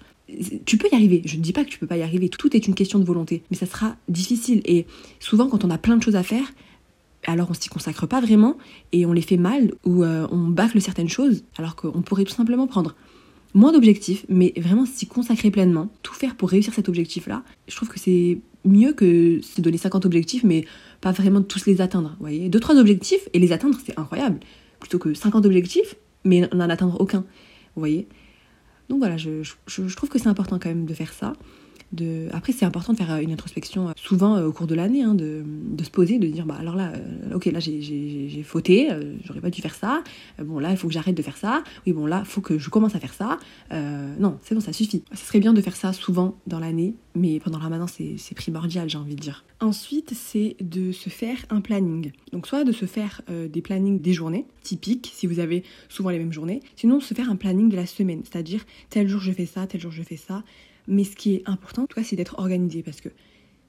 Tu 0.66 0.78
peux 0.78 0.88
y 0.92 0.96
arriver. 0.96 1.22
Je 1.26 1.38
ne 1.38 1.42
dis 1.42 1.54
pas 1.54 1.64
que 1.64 1.70
tu 1.70 1.80
peux 1.80 1.88
pas 1.88 1.98
y 1.98 2.02
arriver. 2.02 2.30
Tout 2.30 2.56
est 2.56 2.68
une 2.68 2.76
question 2.76 3.00
de 3.00 3.06
volonté. 3.06 3.44
Mais 3.52 3.58
ça 3.58 3.66
sera 3.66 3.96
difficile. 4.10 4.62
Et 4.66 4.86
souvent, 5.20 5.48
quand 5.48 5.64
on 5.64 5.70
a 5.70 5.78
plein 5.78 5.98
de 5.98 6.04
choses 6.04 6.16
à 6.16 6.24
faire, 6.24 6.46
alors 7.26 7.50
on 7.50 7.54
s'y 7.54 7.70
consacre 7.70 8.08
pas 8.08 8.22
vraiment 8.22 8.58
et 8.92 9.06
on 9.06 9.14
les 9.14 9.22
fait 9.22 9.38
mal 9.38 9.74
ou 9.86 10.04
euh, 10.04 10.28
on 10.32 10.48
bâcle 10.48 10.82
certaines 10.82 11.10
choses 11.10 11.44
alors 11.58 11.76
qu'on 11.76 12.02
pourrait 12.02 12.26
tout 12.26 12.34
simplement 12.34 12.68
prendre 12.68 12.96
moins 13.54 13.72
d'objectifs, 13.72 14.26
mais 14.30 14.54
vraiment 14.58 14.86
s'y 14.86 15.08
consacrer 15.08 15.52
pleinement, 15.52 15.90
tout 16.02 16.14
faire 16.14 16.36
pour 16.36 16.50
réussir 16.50 16.74
cet 16.74 16.90
objectif-là. 16.90 17.44
Je 17.68 17.76
trouve 17.76 17.90
que 17.90 18.00
c'est 18.00 18.40
mieux 18.66 18.94
que 18.94 19.42
se 19.42 19.62
donner 19.62 19.78
50 19.78 20.06
objectifs, 20.06 20.44
mais 20.44 20.66
pas 21.02 21.12
vraiment 21.12 21.42
tous 21.42 21.66
les 21.66 21.82
atteindre. 21.82 22.10
Vous 22.12 22.22
voyez, 22.22 22.50
deux 22.50 22.60
trois 22.60 22.76
objectifs 22.76 23.28
et 23.34 23.40
les 23.40 23.52
atteindre, 23.52 23.78
c'est 23.86 23.98
incroyable, 24.00 24.40
plutôt 24.80 25.00
que 25.00 25.14
50 25.14 25.46
objectifs, 25.46 25.96
mais 26.24 26.48
n'en 26.54 26.70
atteindre 26.70 27.00
aucun. 27.00 27.20
Vous 27.76 27.80
voyez. 27.80 28.08
Donc 28.90 29.00
voilà, 29.00 29.18
je, 29.18 29.44
je 29.68 29.96
trouve 29.96 30.10
que 30.10 30.20
c'est 30.20 30.28
important 30.28 30.60
quand 30.60 30.70
même 30.70 30.86
de 30.86 30.94
faire 30.94 31.14
ça. 31.14 31.34
Après, 32.32 32.54
c'est 32.54 32.66
important 32.66 32.94
de 32.94 32.98
faire 32.98 33.12
euh, 33.12 33.20
une 33.20 33.32
introspection 33.32 33.90
euh, 33.90 33.92
souvent 33.96 34.36
euh, 34.36 34.48
au 34.48 34.52
cours 34.52 34.68
de 34.68 34.76
l'année, 34.76 35.04
hein, 35.04 35.14
de, 35.14 35.44
se 35.84 35.90
poser, 35.90 36.18
de 36.18 36.28
dire 36.28 36.46
bah 36.46 36.56
alors 36.58 36.76
là, 36.76 36.94
ok, 37.34 37.46
là 37.46 37.60
j'ai 37.60 38.44
fauté, 38.46 38.90
j'aurais 39.26 39.42
pas 39.42 39.50
dû 39.50 39.62
faire 39.62 39.76
ça. 39.76 40.02
bon 40.40 40.60
là, 40.60 40.72
il 40.72 40.78
faut 40.78 40.88
que 40.88 40.94
j'arrête 40.94 41.16
de 41.16 41.22
faire 41.22 41.36
ça. 41.36 41.64
Oui, 41.86 41.92
bon 41.92 42.06
là, 42.06 42.22
il 42.24 42.26
faut 42.26 42.40
que 42.40 42.58
je 42.58 42.70
commence 42.70 42.96
à 42.96 43.00
faire 43.00 43.14
ça. 43.14 43.38
non, 44.20 44.38
c'est 44.44 44.56
bon, 44.56 44.62
ça 44.62 44.72
suffit. 44.72 45.04
Ce 45.14 45.26
serait 45.26 45.42
bien 45.42 45.54
de 45.54 45.62
faire 45.62 45.76
ça 45.76 45.92
souvent 45.92 46.38
dans 46.48 46.60
l'année, 46.60 46.96
mais 47.16 47.40
pendant 47.42 47.58
le 47.58 47.64
ramadan, 47.64 47.86
c'est 47.88 48.36
primordial, 48.36 48.90
j'ai 48.90 48.98
envie 48.98 49.16
de 49.16 49.22
dire. 49.22 49.44
Ensuite, 49.60 50.14
c'est 50.14 50.56
de 50.62 50.94
se 50.94 51.10
faire 51.10 51.38
un 51.50 51.60
planning. 51.60 52.12
Donc 52.32 52.48
soit 52.48 52.64
de 52.64 52.72
se 52.72 52.86
faire 52.86 53.22
des 53.30 53.62
plannings 53.62 54.00
des 54.00 54.14
journées 54.14 54.46
typiques, 54.62 55.12
si 55.14 55.28
vous 55.28 55.40
avez 55.40 55.64
souvent 55.90 56.12
les 56.12 56.20
mêmes 56.20 56.34
journées. 56.34 56.62
Sinon, 56.78 57.02
se 57.02 57.14
faire 57.14 57.30
un 57.30 57.36
planning 57.36 57.68
de 57.68 57.76
la 57.76 57.86
semaine, 57.86 58.22
c'est-à-dire 58.24 58.64
tel 58.90 59.10
jour 59.10 59.20
je 59.20 59.34
fais 59.34 59.46
ça, 59.46 59.68
tel 59.68 59.82
jour 59.82 59.92
je 59.92 60.04
fais 60.04 60.18
ça. 60.18 60.44
Mais 60.88 61.04
ce 61.04 61.16
qui 61.16 61.36
est 61.36 61.44
important, 61.46 61.84
en 61.84 61.88
tout 61.88 61.96
cas, 61.96 62.04
c'est 62.04 62.16
d'être 62.16 62.40
organisé 62.40 62.84
parce 62.84 63.02
que 63.02 63.10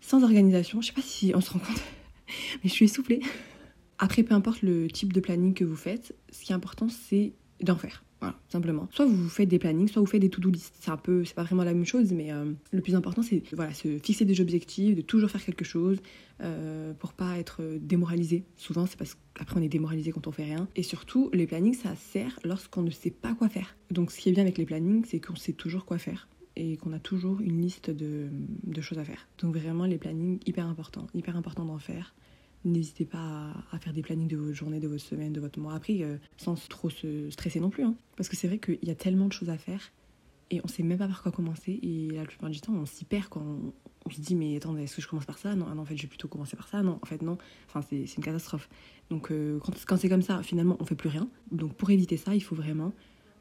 sans 0.00 0.22
organisation, 0.22 0.81
je 0.81 0.88
sais 0.88 0.92
pas 0.92 1.03
si 1.03 1.33
on 1.35 1.40
se 1.40 1.50
rend 1.50 1.61
compte, 1.61 1.83
mais 2.29 2.68
je 2.68 2.72
suis 2.74 2.85
essoufflée. 2.85 3.20
Après, 3.98 4.22
peu 4.22 4.35
importe 4.35 4.62
le 4.62 4.88
type 4.88 5.12
de 5.12 5.20
planning 5.20 5.55
que 5.55 5.64
vous 5.64 5.77
faites, 5.77 6.14
ce 6.31 6.44
qui 6.44 6.53
est 6.53 6.55
important, 6.55 6.88
c'est 6.88 7.33
d'en 7.61 7.77
faire. 7.77 8.05
Voilà, 8.20 8.38
simplement. 8.48 8.88
Soit 8.90 9.05
vous 9.05 9.29
faites 9.29 9.48
des 9.48 9.59
plannings, 9.59 9.88
soit 9.88 10.00
vous 10.00 10.07
faites 10.07 10.20
des 10.20 10.31
to-do 10.31 10.50
list. 10.50 10.74
C'est 10.81 10.90
un 10.90 10.96
peu, 10.96 11.24
c'est 11.24 11.35
pas 11.35 11.42
vraiment 11.42 11.62
la 11.62 11.74
même 11.74 11.85
chose, 11.85 12.12
mais 12.12 12.33
euh, 12.33 12.53
le 12.70 12.81
plus 12.81 12.94
important, 12.94 13.22
c'est 13.22 13.42
voilà, 13.53 13.74
se 13.74 13.98
fixer 13.98 14.24
des 14.24 14.40
objectifs, 14.40 14.96
de 14.96 15.03
toujours 15.03 15.31
faire 15.31 15.44
quelque 15.44 15.64
chose 15.64 15.98
euh, 16.40 16.94
pour 16.94 17.12
pas 17.12 17.38
être 17.38 17.61
démoralisé. 17.81 18.44
Souvent, 18.57 18.87
c'est 18.87 18.96
parce 18.96 19.16
qu'après 19.35 19.61
on 19.61 19.62
est 19.62 19.68
démoralisé 19.68 20.11
quand 20.11 20.27
on 20.27 20.33
fait 20.33 20.44
rien. 20.44 20.68
Et 20.74 20.83
surtout, 20.83 21.29
les 21.35 21.46
plannings, 21.46 21.74
ça 21.74 21.94
sert 21.96 22.38
lorsqu'on 22.44 22.83
ne 22.83 22.90
sait 22.90 23.11
pas 23.11 23.35
quoi 23.35 23.50
faire. 23.50 23.77
Donc, 23.90 24.11
ce 24.11 24.18
qui 24.18 24.31
est 24.31 24.33
bien 24.33 24.42
avec 24.42 24.57
les 24.57 24.64
plannings, 24.64 25.05
c'est 25.07 25.20
qu'on 25.20 25.37
sait 25.37 25.53
toujours 25.53 25.85
quoi 25.85 25.98
faire 25.98 26.27
et 26.56 26.76
qu'on 26.76 26.92
a 26.92 26.98
toujours 26.98 27.40
une 27.40 27.60
liste 27.60 27.90
de, 27.90 28.30
choses 28.80 28.98
à 28.98 29.04
faire. 29.04 29.26
Donc 29.38 29.56
vraiment 29.56 29.86
les 29.86 29.98
plannings 29.98 30.38
hyper 30.46 30.66
importants, 30.66 31.06
hyper 31.14 31.36
important 31.36 31.64
d'en 31.64 31.78
faire. 31.78 32.14
N'hésitez 32.64 33.04
pas 33.04 33.52
à, 33.72 33.78
faire 33.78 33.92
des 33.92 34.02
plannings 34.02 34.28
de 34.28 34.36
votre 34.36 34.54
journée, 34.54 34.80
de 34.80 34.88
votre 34.88 35.02
semaine, 35.02 35.32
de 35.32 35.40
votre 35.40 35.58
mois. 35.58 35.74
Après, 35.74 36.02
euh, 36.02 36.16
sans 36.38 36.54
trop 36.68 36.88
se 36.88 37.28
stresser 37.30 37.60
non 37.60 37.68
plus. 37.68 37.84
Hein. 37.84 37.94
Parce 38.16 38.28
que 38.28 38.36
c'est 38.36 38.48
vrai 38.48 38.58
qu'il 38.58 38.78
y 38.82 38.90
a 38.90 38.94
tellement 38.94 39.26
de 39.26 39.32
choses 39.32 39.50
à 39.50 39.58
faire 39.58 39.92
et 40.50 40.60
on 40.64 40.68
sait 40.68 40.82
même 40.82 40.98
pas 40.98 41.08
par 41.08 41.22
quoi 41.22 41.32
commencer. 41.32 41.78
Et 41.82 42.10
la 42.12 42.24
plupart 42.24 42.48
du 42.48 42.60
temps, 42.60 42.72
on 42.72 42.86
s'y 42.86 43.04
perd 43.04 43.28
quand 43.28 43.58
on 44.06 44.10
se 44.10 44.20
dit 44.20 44.34
mais 44.34 44.56
attends 44.56 44.76
est-ce 44.76 44.96
que 44.96 45.02
je 45.02 45.08
commence 45.08 45.24
par 45.24 45.38
ça? 45.38 45.54
Non, 45.54 45.66
ah 45.70 45.74
non 45.74 45.82
en 45.82 45.84
fait 45.84 45.96
je 45.96 46.02
vais 46.02 46.08
plutôt 46.08 46.28
commencer 46.28 46.56
par 46.56 46.68
ça 46.68 46.82
non 46.82 46.98
en 47.02 47.06
fait 47.06 47.22
non 47.22 47.38
enfin 47.66 47.80
c'est 47.88 48.04
une 48.16 48.22
catastrophe 48.22 48.68
donc 49.10 49.30
euh, 49.30 49.58
quand, 49.60 49.72
quand 49.86 49.96
c'est 49.96 50.08
comme 50.08 50.22
ça 50.22 50.42
finalement 50.42 50.76
on 50.80 50.84
fait 50.84 50.94
plus 50.94 51.08
rien 51.08 51.28
donc 51.50 51.74
pour 51.74 51.90
éviter 51.90 52.16
ça 52.16 52.34
il 52.34 52.42
faut 52.42 52.54
vraiment 52.54 52.92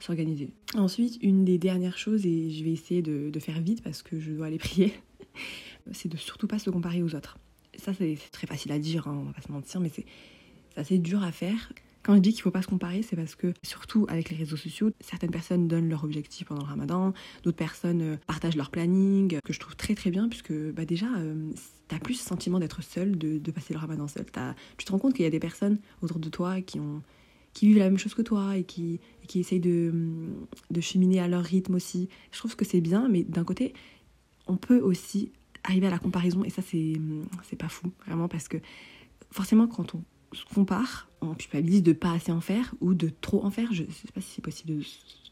s'organiser. 0.04 0.50
Ensuite 0.76 1.18
une 1.22 1.46
des 1.46 1.58
dernières 1.58 1.98
choses 1.98 2.26
et 2.26 2.52
je 2.52 2.64
vais 2.64 2.72
essayer 2.72 3.02
de, 3.02 3.30
de 3.30 3.40
faire 3.40 3.62
vite 3.62 3.84
parce 3.84 4.02
que 4.02 4.20
je 4.20 4.32
dois 4.32 4.48
aller 4.48 4.58
prier 4.58 4.94
c'est 5.92 6.10
de 6.10 6.18
surtout 6.18 6.48
pas 6.48 6.60
se 6.60 6.70
comparer 6.70 7.04
aux 7.04 7.16
autres. 7.16 7.38
Ça 7.78 7.94
c'est 7.94 8.18
très 8.32 8.48
facile 8.48 8.72
à 8.72 8.80
dire 8.80 9.08
hein, 9.08 9.18
on 9.22 9.26
va 9.26 9.34
pas 9.34 9.42
se 9.42 9.52
mentir 9.52 9.80
mais 9.80 9.90
c'est 9.90 10.06
assez 10.76 10.98
dur 10.98 11.24
à 11.24 11.32
faire. 11.32 11.72
Quand 12.04 12.16
je 12.16 12.20
dis 12.20 12.32
qu'il 12.32 12.40
ne 12.40 12.44
faut 12.44 12.52
pas 12.52 12.62
se 12.62 12.68
comparer, 12.68 13.02
c'est 13.02 13.16
parce 13.16 13.34
que, 13.34 13.54
surtout 13.64 14.06
avec 14.10 14.30
les 14.30 14.36
réseaux 14.36 14.58
sociaux, 14.58 14.92
certaines 15.00 15.32
personnes 15.32 15.70
donnent 15.70 15.88
leur 15.88 16.04
objectif 16.04 16.48
pendant 16.48 16.64
le 16.64 16.68
ramadan, 16.68 17.14
d'autres 17.44 17.56
personnes 17.56 18.02
euh, 18.02 18.18
partagent 18.28 18.58
leur 18.58 18.72
planning, 18.72 19.40
que 19.42 19.54
je 19.54 19.60
trouve 19.62 19.78
très 19.78 19.96
très 19.96 20.12
bien, 20.12 20.28
puisque 20.28 20.52
bah, 20.74 20.84
déjà, 20.84 21.06
euh, 21.18 21.50
plus 22.00 22.16
ce 22.16 22.26
sentiment 22.26 22.60
d'être 22.60 22.84
seul, 22.84 23.18
de, 23.18 23.52
passer 23.52 23.74
le 23.74 23.80
ramadan 23.80 24.08
seul. 24.08 24.26
Tu 24.78 24.86
te 24.86 24.92
rends 24.92 25.00
compte 25.00 25.14
qu'il 25.14 25.24
y 25.24 25.28
a 25.28 25.32
des 25.32 25.40
personnes 25.40 25.80
autour 26.02 26.20
de 26.20 26.30
toi 26.30 26.62
qui 26.62 26.80
ont 26.80 27.02
qui 27.54 27.68
vivent 27.68 27.78
la 27.78 27.90
même 27.90 27.98
chose 27.98 28.14
que 28.14 28.22
toi 28.22 28.58
et 28.58 28.64
qui, 28.64 29.00
qui 29.28 29.40
essayent 29.40 29.60
de, 29.60 29.94
de 30.72 30.82
cheminer 30.82 31.20
à 31.20 31.28
leur 31.28 31.44
rythme 31.44 31.76
aussi. 31.76 32.10
Je 32.32 32.40
trouve 32.40 32.56
que 32.56 32.66
c'est 32.66 32.82
bien, 32.82 33.08
mais 33.10 33.24
d'un 33.24 33.44
côté, 33.44 33.74
on 34.48 34.58
peut 34.58 34.80
aussi 34.80 35.32
arriver 35.64 35.88
à 35.88 35.92
la 35.92 36.00
comparaison, 36.00 36.44
et 36.44 36.50
ça, 36.50 36.62
c'est 36.62 37.56
pas 37.58 37.70
fou, 37.70 37.92
vraiment, 38.06 38.28
parce 38.28 38.48
que 38.48 38.58
forcément, 39.32 39.68
quand 39.68 39.96
on 39.96 40.04
se 40.34 40.46
compare, 40.46 41.08
on 41.22 41.34
culpabilise 41.36 41.84
de 41.84 41.94
pas 41.94 42.12
assez 42.12 42.32
en 42.32 42.42
faire 42.42 42.74
ou 42.82 42.94
de 42.94 43.10
trop 43.10 43.44
en 43.46 43.52
faire. 43.52 43.72
Je 43.72 43.84
sais 43.84 44.12
pas 44.14 44.22
si 44.22 44.36
c'est 44.36 44.42
possible 44.42 44.84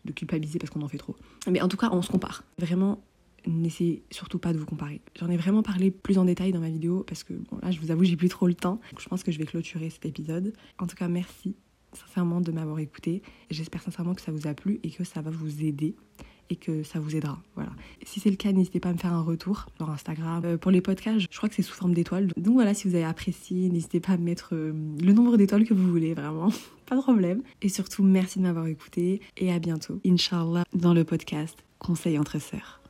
de, 0.05 0.11
culpabiliser 0.11 0.59
parce 0.59 0.69
qu'on 0.69 0.81
en 0.81 0.87
fait 0.87 0.97
trop. 0.97 1.15
Mais 1.49 1.61
en 1.61 1.67
tout 1.67 1.77
cas, 1.77 1.89
on 1.91 2.01
se 2.01 2.11
compare. 2.11 2.43
Vraiment, 2.57 3.03
n'essayez 3.47 4.03
surtout 4.11 4.39
pas 4.39 4.53
de 4.53 4.57
vous 4.57 4.65
comparer. 4.65 5.01
J'en 5.19 5.29
ai 5.29 5.37
vraiment 5.37 5.63
parlé 5.63 5.91
plus 5.91 6.17
en 6.17 6.25
détail 6.25 6.51
dans 6.51 6.59
ma 6.59 6.69
vidéo 6.69 7.03
parce 7.07 7.23
que 7.23 7.33
bon, 7.33 7.57
là, 7.61 7.71
je 7.71 7.79
vous 7.79 7.91
avoue, 7.91 8.03
j'ai 8.03 8.15
plus 8.15 8.29
trop 8.29 8.47
le 8.47 8.53
temps. 8.53 8.79
je 8.97 9.07
pense 9.07 9.23
que 9.23 9.31
je 9.31 9.39
vais 9.39 9.45
clôturer 9.45 9.89
cet 9.89 10.05
épisode. 10.05 10.53
En 10.77 10.87
tout 10.87 10.95
cas, 10.95 11.07
merci 11.07 11.55
sincèrement 11.93 12.41
de 12.41 12.51
m'avoir 12.51 12.79
écouté. 12.79 13.21
J'espère 13.49 13.81
sincèrement 13.81 14.13
que 14.13 14.21
ça 14.21 14.31
vous 14.31 14.47
a 14.47 14.53
plu 14.53 14.79
et 14.83 14.91
que 14.91 15.03
ça 15.03 15.21
va 15.21 15.31
vous 15.31 15.63
aider 15.63 15.95
et 16.51 16.55
que 16.57 16.83
ça 16.83 16.99
vous 16.99 17.15
aidera. 17.15 17.39
Voilà. 17.55 17.71
Si 18.03 18.19
c'est 18.19 18.29
le 18.29 18.35
cas, 18.35 18.51
n'hésitez 18.51 18.79
pas 18.79 18.89
à 18.89 18.93
me 18.93 18.97
faire 18.97 19.13
un 19.13 19.21
retour 19.21 19.67
sur 19.77 19.89
Instagram. 19.89 20.43
Euh, 20.45 20.57
pour 20.57 20.69
les 20.69 20.81
podcasts, 20.81 21.21
je 21.31 21.37
crois 21.37 21.47
que 21.47 21.55
c'est 21.55 21.61
sous 21.61 21.73
forme 21.73 21.93
d'étoiles. 21.93 22.27
Donc 22.35 22.55
voilà, 22.55 22.73
si 22.73 22.89
vous 22.89 22.95
avez 22.95 23.05
apprécié, 23.05 23.69
n'hésitez 23.69 24.01
pas 24.01 24.13
à 24.13 24.17
mettre 24.17 24.49
euh, 24.53 24.73
le 25.01 25.13
nombre 25.13 25.37
d'étoiles 25.37 25.63
que 25.63 25.73
vous 25.73 25.89
voulez, 25.89 26.13
vraiment. 26.13 26.49
pas 26.85 26.97
de 26.97 27.01
problème. 27.01 27.41
Et 27.61 27.69
surtout, 27.69 28.03
merci 28.03 28.39
de 28.39 28.43
m'avoir 28.43 28.67
écouté 28.67 29.21
et 29.37 29.51
à 29.51 29.59
bientôt, 29.59 29.99
Inch'Allah, 30.05 30.65
dans 30.73 30.93
le 30.93 31.05
podcast 31.05 31.57
Conseil 31.79 32.19
entre 32.19 32.39
sœurs. 32.39 32.80